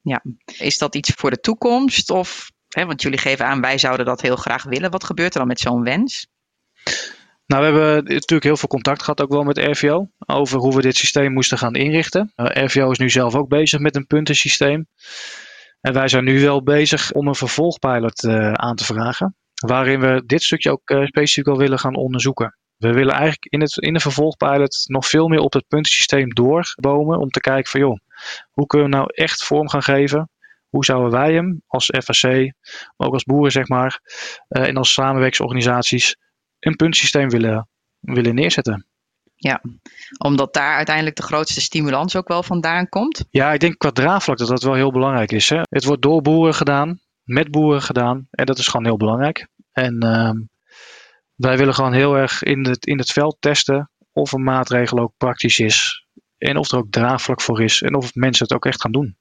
Ja, 0.00 0.24
is 0.58 0.78
dat 0.78 0.94
iets 0.94 1.10
voor 1.10 1.30
de 1.30 1.40
toekomst? 1.40 2.10
Of, 2.10 2.50
want 2.70 3.02
jullie 3.02 3.18
geven 3.18 3.46
aan, 3.46 3.60
wij 3.60 3.78
zouden 3.78 4.06
dat 4.06 4.20
heel 4.20 4.36
graag 4.36 4.62
willen. 4.62 4.90
Wat 4.90 5.04
gebeurt 5.04 5.32
er 5.32 5.38
dan 5.38 5.48
met 5.48 5.60
zo'n 5.60 5.82
wens? 5.82 6.26
Nou, 7.46 7.62
we 7.62 7.80
hebben 7.80 8.04
natuurlijk 8.04 8.44
heel 8.44 8.56
veel 8.56 8.68
contact 8.68 9.02
gehad 9.02 9.20
ook 9.20 9.30
wel 9.30 9.42
met 9.42 9.58
RVO 9.58 10.10
over 10.26 10.58
hoe 10.58 10.74
we 10.74 10.82
dit 10.82 10.96
systeem 10.96 11.32
moesten 11.32 11.58
gaan 11.58 11.74
inrichten. 11.74 12.32
Eh, 12.34 12.64
RVO 12.64 12.90
is 12.90 12.98
nu 12.98 13.10
zelf 13.10 13.34
ook 13.34 13.48
bezig 13.48 13.80
met 13.80 13.96
een 13.96 14.06
puntensysteem. 14.06 14.86
En 15.80 15.92
wij 15.92 16.08
zijn 16.08 16.24
nu 16.24 16.40
wel 16.40 16.62
bezig 16.62 17.12
om 17.12 17.28
een 17.28 17.34
vervolgpilot 17.34 18.24
uh, 18.24 18.52
aan 18.52 18.76
te 18.76 18.84
vragen, 18.84 19.36
waarin 19.66 20.00
we 20.00 20.22
dit 20.26 20.42
stukje 20.42 20.70
ook 20.70 20.90
uh, 20.90 21.06
specifiek 21.06 21.46
al 21.46 21.58
willen 21.58 21.78
gaan 21.78 21.96
onderzoeken. 21.96 22.58
We 22.76 22.92
willen 22.92 23.14
eigenlijk 23.14 23.44
in, 23.44 23.60
het, 23.60 23.76
in 23.76 23.92
de 23.92 24.00
vervolgpilot 24.00 24.84
nog 24.86 25.06
veel 25.06 25.28
meer 25.28 25.40
op 25.40 25.52
het 25.52 25.68
puntensysteem 25.68 26.34
doorbomen 26.34 27.18
om 27.18 27.30
te 27.30 27.40
kijken 27.40 27.70
van 27.70 27.80
joh, 27.80 27.98
hoe 28.50 28.66
kunnen 28.66 28.90
we 28.90 28.96
nou 28.96 29.08
echt 29.14 29.44
vorm 29.44 29.68
gaan 29.68 29.82
geven? 29.82 30.30
Hoe 30.70 30.84
zouden 30.84 31.10
wij 31.10 31.32
hem 31.32 31.62
als 31.66 31.92
FAC, 31.98 32.52
maar 32.96 33.08
ook 33.08 33.12
als 33.12 33.24
boeren 33.24 33.52
zeg 33.52 33.68
maar, 33.68 34.00
en 34.48 34.76
als 34.76 34.92
samenwerkingsorganisaties 34.92 36.16
een 36.58 36.76
puntsysteem 36.76 37.28
willen, 37.28 37.68
willen 38.00 38.34
neerzetten? 38.34 38.86
Ja, 39.34 39.60
omdat 40.18 40.54
daar 40.54 40.76
uiteindelijk 40.76 41.16
de 41.16 41.22
grootste 41.22 41.60
stimulans 41.60 42.16
ook 42.16 42.28
wel 42.28 42.42
vandaan 42.42 42.88
komt. 42.88 43.24
Ja, 43.30 43.52
ik 43.52 43.60
denk 43.60 43.78
qua 43.78 43.90
draagvlak 43.90 44.38
dat 44.38 44.48
dat 44.48 44.62
wel 44.62 44.74
heel 44.74 44.92
belangrijk 44.92 45.32
is. 45.32 45.48
Hè? 45.48 45.60
Het 45.62 45.84
wordt 45.84 46.02
door 46.02 46.22
boeren 46.22 46.54
gedaan, 46.54 47.00
met 47.22 47.50
boeren 47.50 47.82
gedaan. 47.82 48.28
En 48.30 48.46
dat 48.46 48.58
is 48.58 48.68
gewoon 48.68 48.86
heel 48.86 48.96
belangrijk. 48.96 49.48
En 49.72 50.04
uh, 50.04 50.30
wij 51.34 51.56
willen 51.58 51.74
gewoon 51.74 51.92
heel 51.92 52.14
erg 52.16 52.42
in 52.42 52.66
het, 52.66 52.86
in 52.86 52.98
het 52.98 53.12
veld 53.12 53.36
testen 53.40 53.90
of 54.12 54.32
een 54.32 54.42
maatregel 54.42 54.98
ook 54.98 55.12
praktisch 55.16 55.58
is. 55.58 56.06
En 56.38 56.56
of 56.56 56.70
er 56.70 56.78
ook 56.78 56.90
draagvlak 56.90 57.40
voor 57.40 57.62
is. 57.62 57.82
En 57.82 57.94
of 57.94 58.14
mensen 58.14 58.44
het 58.44 58.54
ook 58.54 58.66
echt 58.66 58.80
gaan 58.80 58.92
doen. 58.92 59.16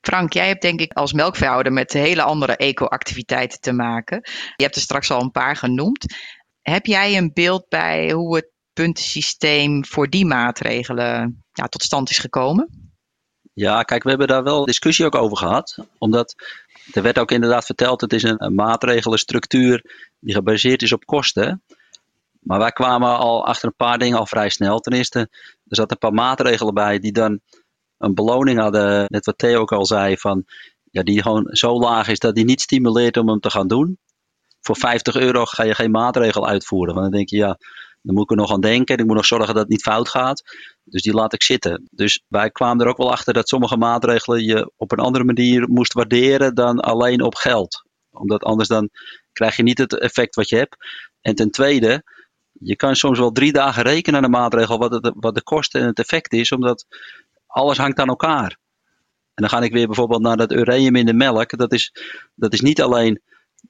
Frank, 0.00 0.32
jij 0.32 0.46
hebt 0.46 0.62
denk 0.62 0.80
ik 0.80 0.92
als 0.92 1.12
melkveehouder 1.12 1.72
met 1.72 1.92
hele 1.92 2.22
andere 2.22 2.56
eco-activiteiten 2.56 3.60
te 3.60 3.72
maken. 3.72 4.20
Je 4.56 4.62
hebt 4.62 4.76
er 4.76 4.82
straks 4.82 5.10
al 5.10 5.20
een 5.20 5.30
paar 5.30 5.56
genoemd. 5.56 6.14
Heb 6.62 6.86
jij 6.86 7.16
een 7.16 7.30
beeld 7.34 7.68
bij 7.68 8.10
hoe 8.10 8.36
het 8.36 8.50
puntensysteem 8.72 9.84
voor 9.84 10.08
die 10.08 10.26
maatregelen 10.26 11.44
ja, 11.52 11.66
tot 11.66 11.82
stand 11.82 12.10
is 12.10 12.18
gekomen? 12.18 12.90
Ja, 13.54 13.82
kijk, 13.82 14.02
we 14.02 14.08
hebben 14.08 14.28
daar 14.28 14.42
wel 14.42 14.64
discussie 14.64 15.04
ook 15.04 15.14
over 15.14 15.36
gehad. 15.36 15.78
Omdat 15.98 16.34
er 16.92 17.02
werd 17.02 17.18
ook 17.18 17.30
inderdaad 17.30 17.64
verteld, 17.64 18.00
het 18.00 18.12
is 18.12 18.22
een, 18.22 18.44
een 18.44 18.54
maatregelenstructuur 18.54 19.84
die 20.18 20.34
gebaseerd 20.34 20.82
is 20.82 20.92
op 20.92 21.04
kosten. 21.04 21.62
Maar 22.40 22.58
wij 22.58 22.72
kwamen 22.72 23.18
al 23.18 23.46
achter 23.46 23.68
een 23.68 23.76
paar 23.76 23.98
dingen 23.98 24.18
al 24.18 24.26
vrij 24.26 24.48
snel. 24.48 24.78
Ten 24.78 24.92
eerste, 24.92 25.18
er 25.18 25.76
zaten 25.76 25.92
een 25.92 25.98
paar 25.98 26.24
maatregelen 26.24 26.74
bij 26.74 26.98
die 26.98 27.12
dan 27.12 27.40
een 27.98 28.14
beloning 28.14 28.58
hadden. 28.58 29.04
Net 29.08 29.26
wat 29.26 29.38
Theo 29.38 29.60
ook 29.60 29.72
al 29.72 29.86
zei, 29.86 30.16
van, 30.16 30.44
ja, 30.90 31.02
die 31.02 31.22
gewoon 31.22 31.46
zo 31.50 31.78
laag 31.78 32.08
is 32.08 32.18
dat 32.18 32.34
die 32.34 32.44
niet 32.44 32.60
stimuleert 32.60 33.16
om 33.16 33.28
hem 33.28 33.40
te 33.40 33.50
gaan 33.50 33.68
doen. 33.68 33.98
Voor 34.60 34.76
50 34.76 35.16
euro 35.16 35.44
ga 35.44 35.62
je 35.62 35.74
geen 35.74 35.90
maatregel 35.90 36.46
uitvoeren. 36.46 36.94
Want 36.94 37.06
dan 37.06 37.16
denk 37.16 37.28
je, 37.28 37.36
ja, 37.36 37.58
dan 38.02 38.14
moet 38.14 38.24
ik 38.24 38.30
er 38.30 38.36
nog 38.36 38.52
aan 38.52 38.60
denken. 38.60 38.96
Ik 38.96 39.06
moet 39.06 39.16
nog 39.16 39.26
zorgen 39.26 39.54
dat 39.54 39.62
het 39.62 39.68
niet 39.68 39.82
fout 39.82 40.08
gaat. 40.08 40.42
Dus 40.84 41.02
die 41.02 41.12
laat 41.12 41.32
ik 41.32 41.42
zitten. 41.42 41.88
Dus 41.90 42.22
wij 42.28 42.50
kwamen 42.50 42.84
er 42.84 42.90
ook 42.90 42.96
wel 42.96 43.10
achter 43.10 43.34
dat 43.34 43.48
sommige 43.48 43.76
maatregelen 43.76 44.44
je 44.44 44.72
op 44.76 44.92
een 44.92 44.98
andere 44.98 45.24
manier 45.24 45.68
moest 45.68 45.92
waarderen 45.92 46.54
dan 46.54 46.80
alleen 46.80 47.22
op 47.22 47.34
geld. 47.34 47.82
Omdat 48.10 48.42
anders 48.42 48.68
dan 48.68 48.90
krijg 49.32 49.56
je 49.56 49.62
niet 49.62 49.78
het 49.78 49.98
effect 49.98 50.34
wat 50.34 50.48
je 50.48 50.56
hebt. 50.56 50.76
En 51.20 51.34
ten 51.34 51.50
tweede, 51.50 52.02
je 52.52 52.76
kan 52.76 52.96
soms 52.96 53.18
wel 53.18 53.32
drie 53.32 53.52
dagen 53.52 53.82
rekenen 53.82 54.18
aan 54.18 54.24
een 54.24 54.30
maatregel 54.30 54.78
wat, 54.78 54.92
het, 54.92 55.12
wat 55.14 55.34
de 55.34 55.42
kosten 55.42 55.80
en 55.80 55.86
het 55.86 55.98
effect 55.98 56.32
is. 56.32 56.52
Omdat 56.52 56.86
alles 57.48 57.78
hangt 57.78 57.98
aan 57.98 58.08
elkaar. 58.08 58.56
En 59.34 59.44
dan 59.44 59.48
ga 59.48 59.60
ik 59.60 59.72
weer 59.72 59.86
bijvoorbeeld 59.86 60.22
naar 60.22 60.36
dat 60.36 60.52
ureum 60.52 60.96
in 60.96 61.06
de 61.06 61.14
melk. 61.14 61.58
Dat 61.58 61.72
is, 61.72 61.92
dat 62.34 62.52
is 62.52 62.60
niet 62.60 62.82
alleen 62.82 63.20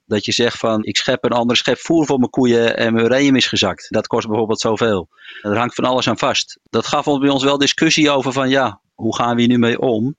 dat 0.05 0.25
je 0.25 0.33
zegt 0.33 0.59
van 0.59 0.85
ik 0.85 0.97
schep 0.97 1.25
een 1.25 1.31
ander 1.31 1.57
schep 1.57 1.79
voer 1.79 2.07
voor 2.07 2.19
mijn 2.19 2.31
koeien 2.31 2.77
en 2.77 2.93
mijn 2.93 3.05
ureum 3.05 3.37
is 3.37 3.47
gezakt. 3.47 3.87
Dat 3.89 4.07
kost 4.07 4.27
bijvoorbeeld 4.27 4.61
zoveel. 4.61 5.09
Er 5.43 5.57
hangt 5.57 5.75
van 5.75 5.85
alles 5.85 6.09
aan 6.09 6.19
vast. 6.19 6.59
Dat 6.63 6.87
gaf 6.87 7.07
ons 7.07 7.19
bij 7.19 7.29
ons 7.29 7.45
wel 7.45 7.59
discussie 7.59 8.11
over 8.11 8.33
van 8.33 8.49
ja, 8.49 8.81
hoe 8.95 9.17
gaan 9.17 9.35
we 9.35 9.41
hier 9.41 9.51
nu 9.51 9.59
mee 9.59 9.81
om? 9.81 10.17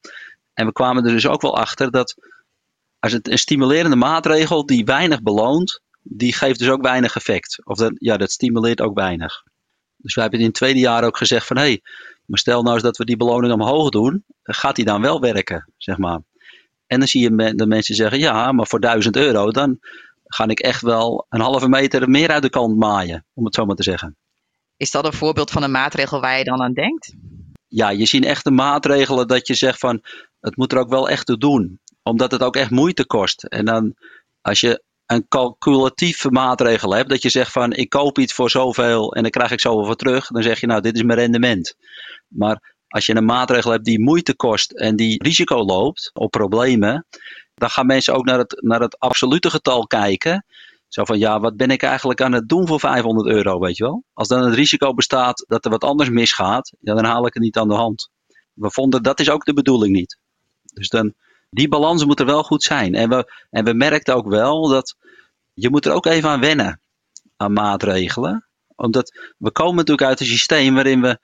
En 0.54 0.66
we 0.66 0.72
kwamen 0.72 1.06
er 1.06 1.12
dus 1.12 1.28
ook 1.28 1.42
wel 1.42 1.58
achter 1.58 1.92
dat 1.92 2.16
als 3.00 3.12
het 3.12 3.28
een 3.28 3.38
stimulerende 3.38 3.96
maatregel 3.96 4.66
die 4.66 4.86
weinig 4.86 5.22
beloont, 5.22 5.82
die 6.02 6.34
geeft 6.34 6.60
dus 6.60 6.70
ook 6.70 6.82
weinig 6.82 7.16
effect. 7.16 7.62
Of 7.64 7.78
dat, 7.78 7.92
ja, 7.96 8.18
dat 8.18 8.32
stimuleert 8.32 8.82
ook 8.82 8.96
weinig. 8.96 9.44
Dus 9.98 10.14
wij 10.14 10.24
hebben 10.24 10.42
in 10.42 10.48
het 10.48 10.56
tweede 10.56 10.80
jaar 10.80 11.04
ook 11.04 11.18
gezegd 11.18 11.48
van 11.48 11.58
hé, 11.58 11.64
hey, 11.64 11.82
maar 12.30 12.40
stel 12.40 12.62
nou 12.62 12.74
eens 12.74 12.84
dat 12.84 12.98
we 12.98 13.06
die 13.06 13.18
beloning 13.18 13.54
omhoog 13.54 13.90
doen, 13.90 14.24
gaat 14.44 14.76
die 14.76 14.86
dan 14.86 15.02
wel 15.02 15.20
werken, 15.20 15.72
zeg 15.78 15.98
maar. 15.98 16.20
En 16.88 17.00
dan 17.00 17.08
zie 17.08 17.22
je 17.22 17.54
de 17.56 17.68
mensen 17.68 17.96
zeggen, 17.96 18.20
ja, 18.20 18.52
maar 18.52 18.68
voor 18.68 18.80
1000 18.80 19.16
euro, 19.16 19.52
dan 19.52 19.80
ga 20.26 20.48
ik 20.48 20.60
echt 20.60 20.82
wel 20.82 21.26
een 21.30 21.42
halve 21.42 21.70
meter 21.70 22.10
meer 22.10 22.30
uit 22.30 22.42
de 22.42 22.50
kant 22.50 22.78
maaien, 22.78 23.26
om 23.34 23.46
het 23.46 23.56
zo 23.56 23.66
maar 23.66 23.76
te 23.76 23.84
zeggen. 23.84 24.18
Is 24.78 24.92
dat 24.92 25.06
een 25.06 25.14
voorbeeld 25.14 25.52
van 25.52 25.64
een 25.64 25.72
maatregel 25.72 26.22
waar 26.22 26.38
je 26.38 26.44
dan 26.44 26.62
aan 26.62 26.74
denkt? 26.74 27.14
Ja, 27.68 27.90
je 27.90 28.06
ziet 28.06 28.26
echt 28.26 28.44
de 28.44 28.52
maatregelen 28.52 29.28
dat 29.28 29.48
je 29.48 29.54
zegt 29.54 29.80
van, 29.80 30.02
het 30.40 30.58
moet 30.58 30.72
er 30.72 30.80
ook 30.80 30.90
wel 30.90 31.10
echt 31.10 31.26
toe 31.26 31.38
doen. 31.38 31.80
Omdat 32.04 32.32
het 32.32 32.44
ook 32.44 32.56
echt 32.56 32.70
moeite 32.70 33.06
kost. 33.06 33.44
En 33.44 33.66
dan, 33.66 33.96
als 34.42 34.60
je 34.60 34.84
een 35.12 35.28
calculatieve 35.28 36.30
maatregel 36.30 36.96
hebt, 36.96 37.10
dat 37.10 37.22
je 37.22 37.30
zegt 37.30 37.52
van, 37.52 37.74
ik 37.74 37.90
koop 37.90 38.18
iets 38.18 38.34
voor 38.34 38.50
zoveel 38.50 39.14
en 39.14 39.22
dan 39.22 39.32
krijg 39.32 39.52
ik 39.52 39.60
zoveel 39.60 39.86
voor 39.86 39.96
terug, 39.96 40.28
dan 40.28 40.44
zeg 40.44 40.60
je, 40.60 40.68
nou, 40.68 40.82
dit 40.82 40.96
is 40.96 41.04
mijn 41.04 41.20
rendement. 41.20 41.76
Maar 42.28 42.76
als 42.88 43.06
je 43.06 43.16
een 43.16 43.26
maatregel 43.26 43.72
hebt 43.72 43.86
die 43.86 44.00
moeite 44.00 44.36
kost 44.36 44.72
en 44.72 44.96
die 44.96 45.24
risico 45.24 45.64
loopt 45.64 46.12
op 46.14 46.32
problemen, 46.32 47.06
dan 47.54 47.70
gaan 47.70 47.86
mensen 47.86 48.14
ook 48.14 48.26
naar 48.26 48.38
het, 48.38 48.62
naar 48.62 48.80
het 48.80 49.00
absolute 49.00 49.50
getal 49.50 49.88
kijken. 49.88 50.46
Zo 50.88 51.06
van, 51.06 51.20
ja, 51.20 51.40
wat 51.40 51.58
ben 51.58 51.70
ik 51.72 51.84
eigenlijk 51.84 52.22
aan 52.22 52.32
het 52.32 52.50
doen 52.50 52.68
voor 52.68 52.80
500 52.80 53.28
euro, 53.28 53.60
weet 53.60 53.78
je 53.78 53.84
wel? 53.84 54.04
Als 54.14 54.28
dan 54.28 54.44
het 54.44 54.54
risico 54.54 54.94
bestaat 54.94 55.46
dat 55.48 55.66
er 55.66 55.72
wat 55.72 55.84
anders 55.84 56.10
misgaat, 56.10 56.74
ja, 56.80 56.94
dan 56.94 57.06
haal 57.06 57.28
ik 57.28 57.34
het 57.34 57.44
niet 57.44 57.58
aan 57.58 57.68
de 57.68 57.76
hand. 57.76 58.10
We 58.54 58.72
vonden, 58.72 59.04
dat 59.04 59.20
is 59.20 59.30
ook 59.30 59.46
de 59.46 59.54
bedoeling 59.54 59.94
niet. 59.94 60.18
Dus 60.74 60.90
dan, 60.90 61.14
die 61.50 61.68
balans 61.68 62.06
moet 62.06 62.20
er 62.20 62.26
wel 62.26 62.44
goed 62.44 62.64
zijn. 62.64 62.96
En 62.96 63.10
we, 63.10 63.34
en 63.50 63.66
we 63.66 63.74
merkten 63.74 64.16
ook 64.16 64.28
wel 64.28 64.68
dat 64.68 64.96
je 65.54 65.70
moet 65.70 65.86
er 65.86 65.94
ook 65.94 66.06
even 66.06 66.30
aan 66.30 66.40
wennen, 66.40 66.82
aan 67.38 67.54
maatregelen 67.54 68.48
Omdat 68.76 69.34
we 69.38 69.52
komen 69.52 69.76
natuurlijk 69.76 70.08
uit 70.08 70.20
een 70.20 70.26
systeem 70.26 70.74
waarin 70.74 71.02
we 71.02 71.20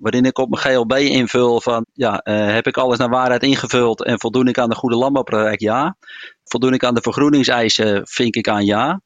waarin 0.00 0.24
ik 0.24 0.38
op 0.38 0.50
mijn 0.50 0.62
GLB 0.62 0.92
invul 0.92 1.60
van, 1.60 1.86
ja, 1.92 2.20
uh, 2.24 2.52
heb 2.52 2.66
ik 2.66 2.76
alles 2.76 2.98
naar 2.98 3.08
waarheid 3.08 3.42
ingevuld 3.42 4.04
en 4.04 4.20
voldoen 4.20 4.48
ik 4.48 4.58
aan 4.58 4.68
de 4.68 4.74
goede 4.74 4.96
landbouwpraktijk? 4.96 5.60
Ja. 5.60 5.96
Voldoen 6.44 6.72
ik 6.72 6.84
aan 6.84 6.94
de 6.94 7.02
vergroeningseisen? 7.02 8.06
Vink 8.06 8.34
ik 8.34 8.48
aan 8.48 8.64
ja. 8.64 9.00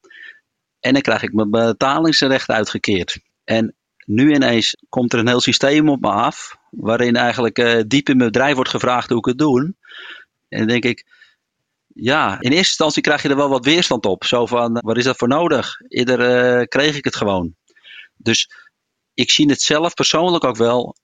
En 0.79 0.93
dan 0.93 1.01
krijg 1.01 1.23
ik 1.23 1.33
mijn 1.33 1.49
betalingsrecht 1.49 2.49
uitgekeerd. 2.49 3.19
En 3.43 3.75
nu 4.05 4.33
ineens 4.33 4.77
komt 4.89 5.13
er 5.13 5.19
een 5.19 5.27
heel 5.27 5.41
systeem 5.41 5.89
op 5.89 6.01
me 6.01 6.09
af, 6.09 6.57
waarin 6.69 7.15
eigenlijk 7.15 7.59
uh, 7.59 7.81
diep 7.87 8.09
in 8.09 8.17
mijn 8.17 8.31
bedrijf 8.31 8.55
wordt 8.55 8.69
gevraagd 8.69 9.09
hoe 9.09 9.17
ik 9.17 9.25
het 9.25 9.37
doe. 9.37 9.73
En 10.47 10.57
dan 10.57 10.67
denk 10.67 10.83
ik, 10.83 11.05
ja, 11.87 12.31
in 12.33 12.51
eerste 12.51 12.55
instantie 12.55 13.01
krijg 13.01 13.21
je 13.21 13.29
er 13.29 13.35
wel 13.35 13.49
wat 13.49 13.65
weerstand 13.65 14.05
op. 14.05 14.23
Zo 14.23 14.45
van, 14.45 14.79
wat 14.81 14.97
is 14.97 15.03
dat 15.03 15.17
voor 15.17 15.27
nodig? 15.27 15.75
Eerder 15.87 16.59
uh, 16.59 16.63
kreeg 16.63 16.95
ik 16.95 17.05
het 17.05 17.15
gewoon. 17.15 17.55
Dus 18.15 18.49
ik 19.13 19.31
zie 19.31 19.49
het 19.49 19.61
zelf 19.61 19.93
persoonlijk 19.93 20.43
ook 20.43 20.57
wel 20.57 20.95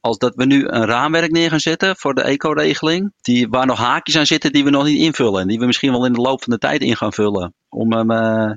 als 0.00 0.18
dat 0.18 0.34
we 0.34 0.44
nu 0.44 0.68
een 0.68 0.84
raamwerk 0.84 1.30
neer 1.30 1.50
gaan 1.50 1.60
zetten 1.60 1.96
voor 1.96 2.14
de 2.14 2.22
eco-regeling, 2.22 3.12
die, 3.20 3.48
waar 3.48 3.66
nog 3.66 3.78
haakjes 3.78 4.16
aan 4.16 4.26
zitten 4.26 4.52
die 4.52 4.64
we 4.64 4.70
nog 4.70 4.84
niet 4.84 5.00
invullen 5.00 5.40
en 5.40 5.48
die 5.48 5.58
we 5.58 5.66
misschien 5.66 5.92
wel 5.92 6.06
in 6.06 6.12
de 6.12 6.20
loop 6.20 6.42
van 6.42 6.52
de 6.52 6.58
tijd 6.58 6.80
in 6.80 6.96
gaan 6.96 7.12
vullen. 7.12 7.54
Om 7.68 7.92
hem 7.92 8.10
uh, 8.10 8.52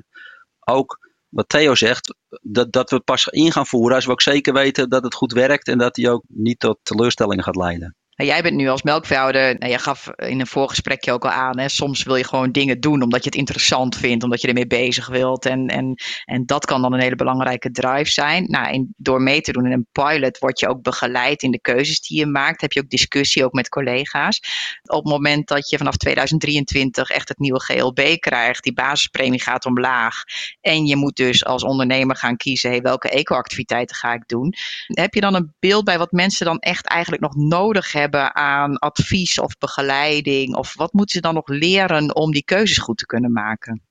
ook, 0.60 1.08
wat 1.28 1.48
Theo 1.48 1.74
zegt, 1.74 2.14
dat, 2.42 2.72
dat 2.72 2.90
we 2.90 3.00
pas 3.00 3.26
in 3.26 3.52
gaan 3.52 3.66
voeren 3.66 3.94
als 3.94 4.04
we 4.04 4.10
ook 4.10 4.22
zeker 4.22 4.52
weten 4.52 4.88
dat 4.88 5.02
het 5.02 5.14
goed 5.14 5.32
werkt 5.32 5.68
en 5.68 5.78
dat 5.78 5.94
die 5.94 6.10
ook 6.10 6.22
niet 6.28 6.58
tot 6.58 6.78
teleurstellingen 6.82 7.44
gaat 7.44 7.56
leiden. 7.56 7.96
Nou, 8.20 8.32
jij 8.32 8.42
bent 8.42 8.56
nu 8.56 8.68
als 8.68 8.82
melkveehouder, 8.82 9.56
nou, 9.58 9.72
je 9.72 9.78
gaf 9.78 10.08
in 10.16 10.40
een 10.40 10.46
voorgesprekje 10.46 11.12
ook 11.12 11.24
al 11.24 11.30
aan, 11.30 11.58
hè, 11.58 11.68
soms 11.68 12.02
wil 12.02 12.16
je 12.16 12.24
gewoon 12.24 12.52
dingen 12.52 12.80
doen 12.80 13.02
omdat 13.02 13.22
je 13.22 13.28
het 13.28 13.38
interessant 13.38 13.96
vindt, 13.96 14.24
omdat 14.24 14.40
je 14.40 14.48
ermee 14.48 14.66
bezig 14.66 15.08
wilt. 15.08 15.46
En, 15.46 15.66
en, 15.66 15.94
en 16.24 16.46
dat 16.46 16.64
kan 16.64 16.82
dan 16.82 16.92
een 16.92 17.00
hele 17.00 17.16
belangrijke 17.16 17.70
drive 17.70 18.10
zijn. 18.10 18.44
Nou, 18.44 18.72
in, 18.72 18.94
door 18.96 19.22
mee 19.22 19.40
te 19.40 19.52
doen 19.52 19.66
in 19.66 19.72
een 19.72 19.86
pilot 19.92 20.38
word 20.38 20.60
je 20.60 20.68
ook 20.68 20.82
begeleid 20.82 21.42
in 21.42 21.50
de 21.50 21.60
keuzes 21.60 22.00
die 22.00 22.18
je 22.18 22.26
maakt. 22.26 22.60
Heb 22.60 22.72
je 22.72 22.80
ook 22.80 22.88
discussie 22.88 23.44
ook 23.44 23.52
met 23.52 23.68
collega's. 23.68 24.40
Op 24.82 25.04
het 25.04 25.12
moment 25.12 25.48
dat 25.48 25.68
je 25.68 25.76
vanaf 25.76 25.96
2023 25.96 27.10
echt 27.10 27.28
het 27.28 27.38
nieuwe 27.38 27.60
GLB 27.60 28.16
krijgt, 28.18 28.62
die 28.62 28.72
basispremie 28.72 29.42
gaat 29.42 29.66
omlaag. 29.66 30.22
En 30.60 30.86
je 30.86 30.96
moet 30.96 31.16
dus 31.16 31.44
als 31.44 31.64
ondernemer 31.64 32.16
gaan 32.16 32.36
kiezen, 32.36 32.82
welke 32.82 33.10
eco-activiteiten 33.10 33.96
ga 33.96 34.12
ik 34.12 34.22
doen? 34.26 34.54
Heb 34.86 35.14
je 35.14 35.20
dan 35.20 35.34
een 35.34 35.54
beeld 35.58 35.84
bij 35.84 35.98
wat 35.98 36.12
mensen 36.12 36.46
dan 36.46 36.58
echt 36.58 36.86
eigenlijk 36.86 37.22
nog 37.22 37.34
nodig 37.34 37.92
hebben? 37.92 38.08
Aan 38.16 38.78
advies 38.78 39.40
of 39.40 39.58
begeleiding? 39.58 40.56
Of 40.56 40.74
wat 40.74 40.92
moeten 40.92 41.14
ze 41.14 41.20
dan 41.20 41.34
nog 41.34 41.48
leren 41.48 42.14
om 42.14 42.32
die 42.32 42.44
keuzes 42.44 42.78
goed 42.78 42.98
te 42.98 43.06
kunnen 43.06 43.32
maken? 43.32 43.82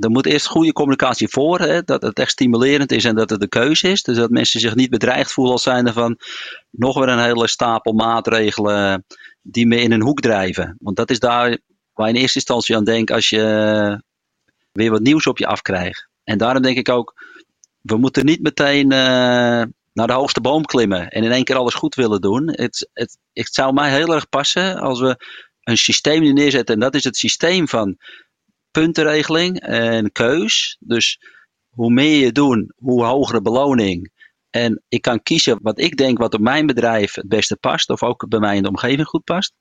Er 0.00 0.10
moet 0.10 0.26
eerst 0.26 0.46
goede 0.46 0.72
communicatie 0.72 1.28
voor, 1.28 1.60
hè, 1.60 1.82
dat 1.82 2.02
het 2.02 2.18
echt 2.18 2.30
stimulerend 2.30 2.92
is 2.92 3.04
en 3.04 3.14
dat 3.14 3.30
het 3.30 3.40
de 3.40 3.48
keuze 3.48 3.88
is. 3.88 4.02
Dus 4.02 4.16
dat 4.16 4.30
mensen 4.30 4.60
zich 4.60 4.74
niet 4.74 4.90
bedreigd 4.90 5.32
voelen 5.32 5.52
als 5.52 5.62
zijnde 5.62 5.92
van 5.92 6.18
nog 6.70 6.98
weer 6.98 7.08
een 7.08 7.24
hele 7.24 7.48
stapel 7.48 7.92
maatregelen 7.92 9.04
die 9.42 9.66
me 9.66 9.80
in 9.80 9.92
een 9.92 10.02
hoek 10.02 10.20
drijven. 10.20 10.76
Want 10.78 10.96
dat 10.96 11.10
is 11.10 11.18
daar 11.18 11.58
waar 11.92 12.08
je 12.08 12.14
in 12.14 12.20
eerste 12.20 12.38
instantie 12.38 12.76
aan 12.76 12.84
denkt 12.84 13.10
als 13.10 13.28
je 13.28 14.02
weer 14.72 14.90
wat 14.90 15.00
nieuws 15.00 15.26
op 15.26 15.38
je 15.38 15.46
afkrijgt. 15.46 16.08
En 16.24 16.38
daarom 16.38 16.62
denk 16.62 16.76
ik 16.76 16.88
ook, 16.88 17.14
we 17.80 17.96
moeten 17.96 18.24
niet 18.24 18.42
meteen 18.42 18.92
uh, 18.92 19.62
naar 19.92 20.06
de 20.06 20.12
hoogste 20.12 20.40
boom 20.40 20.64
klimmen 20.64 21.08
en 21.08 21.24
in 21.24 21.32
één 21.32 21.44
keer 21.44 21.56
alles 21.56 21.74
goed 21.74 21.94
willen 21.94 22.20
doen. 22.20 22.48
Het, 22.48 22.90
het, 22.92 23.18
het 23.32 23.54
zou 23.54 23.72
mij 23.72 23.90
heel 23.90 24.14
erg 24.14 24.28
passen 24.28 24.76
als 24.76 25.00
we 25.00 25.16
een 25.62 25.78
systeem 25.78 26.34
neerzetten. 26.34 26.74
En 26.74 26.80
dat 26.80 26.94
is 26.94 27.04
het 27.04 27.16
systeem 27.16 27.68
van 27.68 27.98
puntenregeling 28.70 29.60
en 29.60 30.12
keus. 30.12 30.76
Dus 30.80 31.18
hoe 31.68 31.92
meer 31.92 32.24
je 32.24 32.32
doet, 32.32 32.72
hoe 32.76 33.04
hogere 33.04 33.42
beloning. 33.42 34.10
En 34.50 34.82
ik 34.88 35.02
kan 35.02 35.22
kiezen 35.22 35.58
wat 35.62 35.80
ik 35.80 35.96
denk 35.96 36.18
wat 36.18 36.34
op 36.34 36.40
mijn 36.40 36.66
bedrijf 36.66 37.14
het 37.14 37.28
beste 37.28 37.56
past. 37.56 37.90
Of 37.90 38.02
ook 38.02 38.28
bij 38.28 38.40
mij 38.40 38.56
in 38.56 38.62
de 38.62 38.68
omgeving 38.68 39.06
goed 39.06 39.24
past. 39.24 39.52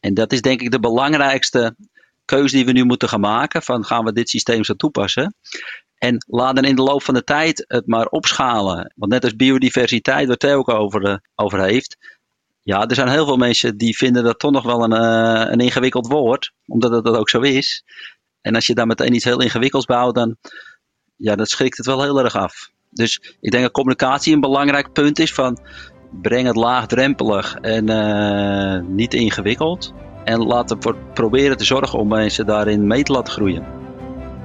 En 0.00 0.14
dat 0.14 0.32
is 0.32 0.40
denk 0.40 0.60
ik 0.60 0.70
de 0.70 0.80
belangrijkste 0.80 1.76
keuze 2.24 2.56
die 2.56 2.64
we 2.64 2.72
nu 2.72 2.84
moeten 2.84 3.08
gaan 3.08 3.20
maken. 3.20 3.62
Van 3.62 3.84
gaan 3.84 4.04
we 4.04 4.12
dit 4.12 4.28
systeem 4.28 4.64
zo 4.64 4.74
toepassen? 4.74 5.34
En 6.00 6.24
laten 6.26 6.64
in 6.64 6.76
de 6.76 6.82
loop 6.82 7.02
van 7.02 7.14
de 7.14 7.24
tijd 7.24 7.64
het 7.66 7.86
maar 7.86 8.06
opschalen. 8.06 8.92
Want 8.96 9.12
net 9.12 9.24
als 9.24 9.36
biodiversiteit, 9.36 10.26
waar 10.26 10.36
Theo 10.36 10.58
ook 10.58 10.68
over, 10.68 11.08
uh, 11.08 11.16
over 11.34 11.62
heeft. 11.62 11.96
Ja, 12.62 12.86
er 12.86 12.94
zijn 12.94 13.08
heel 13.08 13.24
veel 13.24 13.36
mensen 13.36 13.76
die 13.76 13.96
vinden 13.96 14.24
dat 14.24 14.38
toch 14.38 14.50
nog 14.50 14.64
wel 14.64 14.84
een, 14.84 14.92
uh, 14.92 15.50
een 15.50 15.60
ingewikkeld 15.60 16.06
woord. 16.06 16.52
Omdat 16.66 16.90
het 16.90 17.04
dat 17.04 17.16
ook 17.16 17.28
zo 17.28 17.40
is. 17.40 17.84
En 18.40 18.54
als 18.54 18.66
je 18.66 18.74
daar 18.74 18.86
meteen 18.86 19.14
iets 19.14 19.24
heel 19.24 19.40
ingewikkelds 19.40 19.86
bouwt, 19.86 20.14
dan 20.14 20.36
ja, 21.16 21.36
dat 21.36 21.48
schrikt 21.48 21.76
het 21.76 21.86
wel 21.86 22.02
heel 22.02 22.24
erg 22.24 22.36
af. 22.36 22.70
Dus 22.90 23.36
ik 23.40 23.50
denk 23.50 23.62
dat 23.62 23.72
communicatie 23.72 24.34
een 24.34 24.40
belangrijk 24.40 24.92
punt 24.92 25.18
is 25.18 25.32
van 25.32 25.58
breng 26.22 26.46
het 26.46 26.56
laagdrempelig 26.56 27.54
en 27.54 27.90
uh, 27.90 28.88
niet 28.88 29.14
ingewikkeld. 29.14 29.92
En 30.24 30.46
laten 30.46 30.80
we 30.80 30.94
proberen 31.14 31.56
te 31.56 31.64
zorgen 31.64 31.98
om 31.98 32.08
mensen 32.08 32.46
daarin 32.46 32.86
mee 32.86 33.02
te 33.02 33.12
laten 33.12 33.32
groeien. 33.32 33.79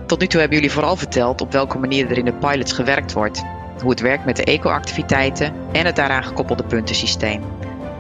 Tot 0.06 0.20
nu 0.20 0.28
toe 0.28 0.40
hebben 0.40 0.58
jullie 0.58 0.74
vooral 0.74 0.96
verteld 0.96 1.42
op 1.42 1.52
welke 1.52 1.78
manier 1.78 2.10
er 2.10 2.18
in 2.18 2.26
de 2.26 2.34
pilots 2.34 2.74
gewerkt 2.74 3.14
wordt, 3.14 3.44
hoe 3.82 3.90
het 3.90 4.00
werkt 4.00 4.26
met 4.26 4.36
de 4.36 4.44
eco-activiteiten 4.44 5.54
en 5.72 5.86
het 5.86 5.96
daaraan 5.96 6.24
gekoppelde 6.24 6.64
puntensysteem. 6.64 7.44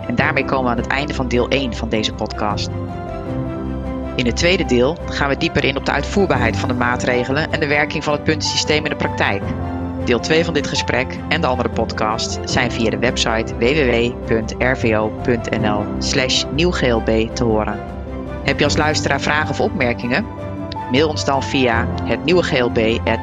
En 0.08 0.16
daarmee 0.16 0.46
komen 0.46 0.64
we 0.64 0.72
aan 0.72 0.78
het 0.78 0.88
einde 0.88 1.14
van 1.14 1.28
deel 1.28 1.50
1 1.50 1.76
van 1.76 1.90
deze 1.90 2.14
podcast. 2.14 2.70
In 4.16 4.26
het 4.26 4.36
tweede 4.36 4.66
deel 4.66 4.98
gaan 5.06 5.30
we 5.30 5.38
dieper 5.38 5.64
in 5.64 5.78
op 5.78 5.86
de 5.86 5.92
uitvoerbaarheid 5.92 6.58
van 6.58 6.70
de 6.70 6.76
maatregelen 6.76 7.52
en 7.52 7.60
de 7.60 7.68
werking 7.68 8.04
van 8.04 8.14
het 8.14 8.24
puntensysteem 8.24 8.84
in 8.84 8.90
de 8.90 8.96
praktijk. 8.96 9.44
Deel 10.06 10.20
2 10.20 10.46
van 10.46 10.54
dit 10.54 10.68
gesprek 10.68 11.18
en 11.30 11.42
de 11.42 11.48
andere 11.48 11.70
podcasts 11.70 12.38
zijn 12.44 12.72
via 12.72 12.90
de 12.90 13.00
website 13.00 13.56
www.rvo.nl/slash 13.56 16.44
nieuwglb 16.52 17.36
te 17.36 17.44
horen. 17.44 17.80
Heb 18.44 18.60
je 18.60 18.66
als 18.66 18.78
luisteraar 18.78 19.22
vragen 19.22 19.50
of 19.50 19.60
opmerkingen? 19.60 20.26
Mail 20.92 21.10
ons 21.10 21.26
dan 21.26 21.44
via 21.44 21.88
het 22.04 22.24
nieuwe 22.24 22.44
glb.minlnv.nl 22.44 23.14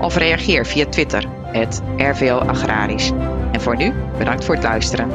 of 0.00 0.16
reageer 0.16 0.66
via 0.66 0.86
Twitter, 0.86 1.24
het 1.42 1.82
RVO. 1.96 2.40
En 3.52 3.60
voor 3.60 3.76
nu, 3.76 3.92
bedankt 4.18 4.44
voor 4.44 4.54
het 4.54 4.64
luisteren. 4.64 5.10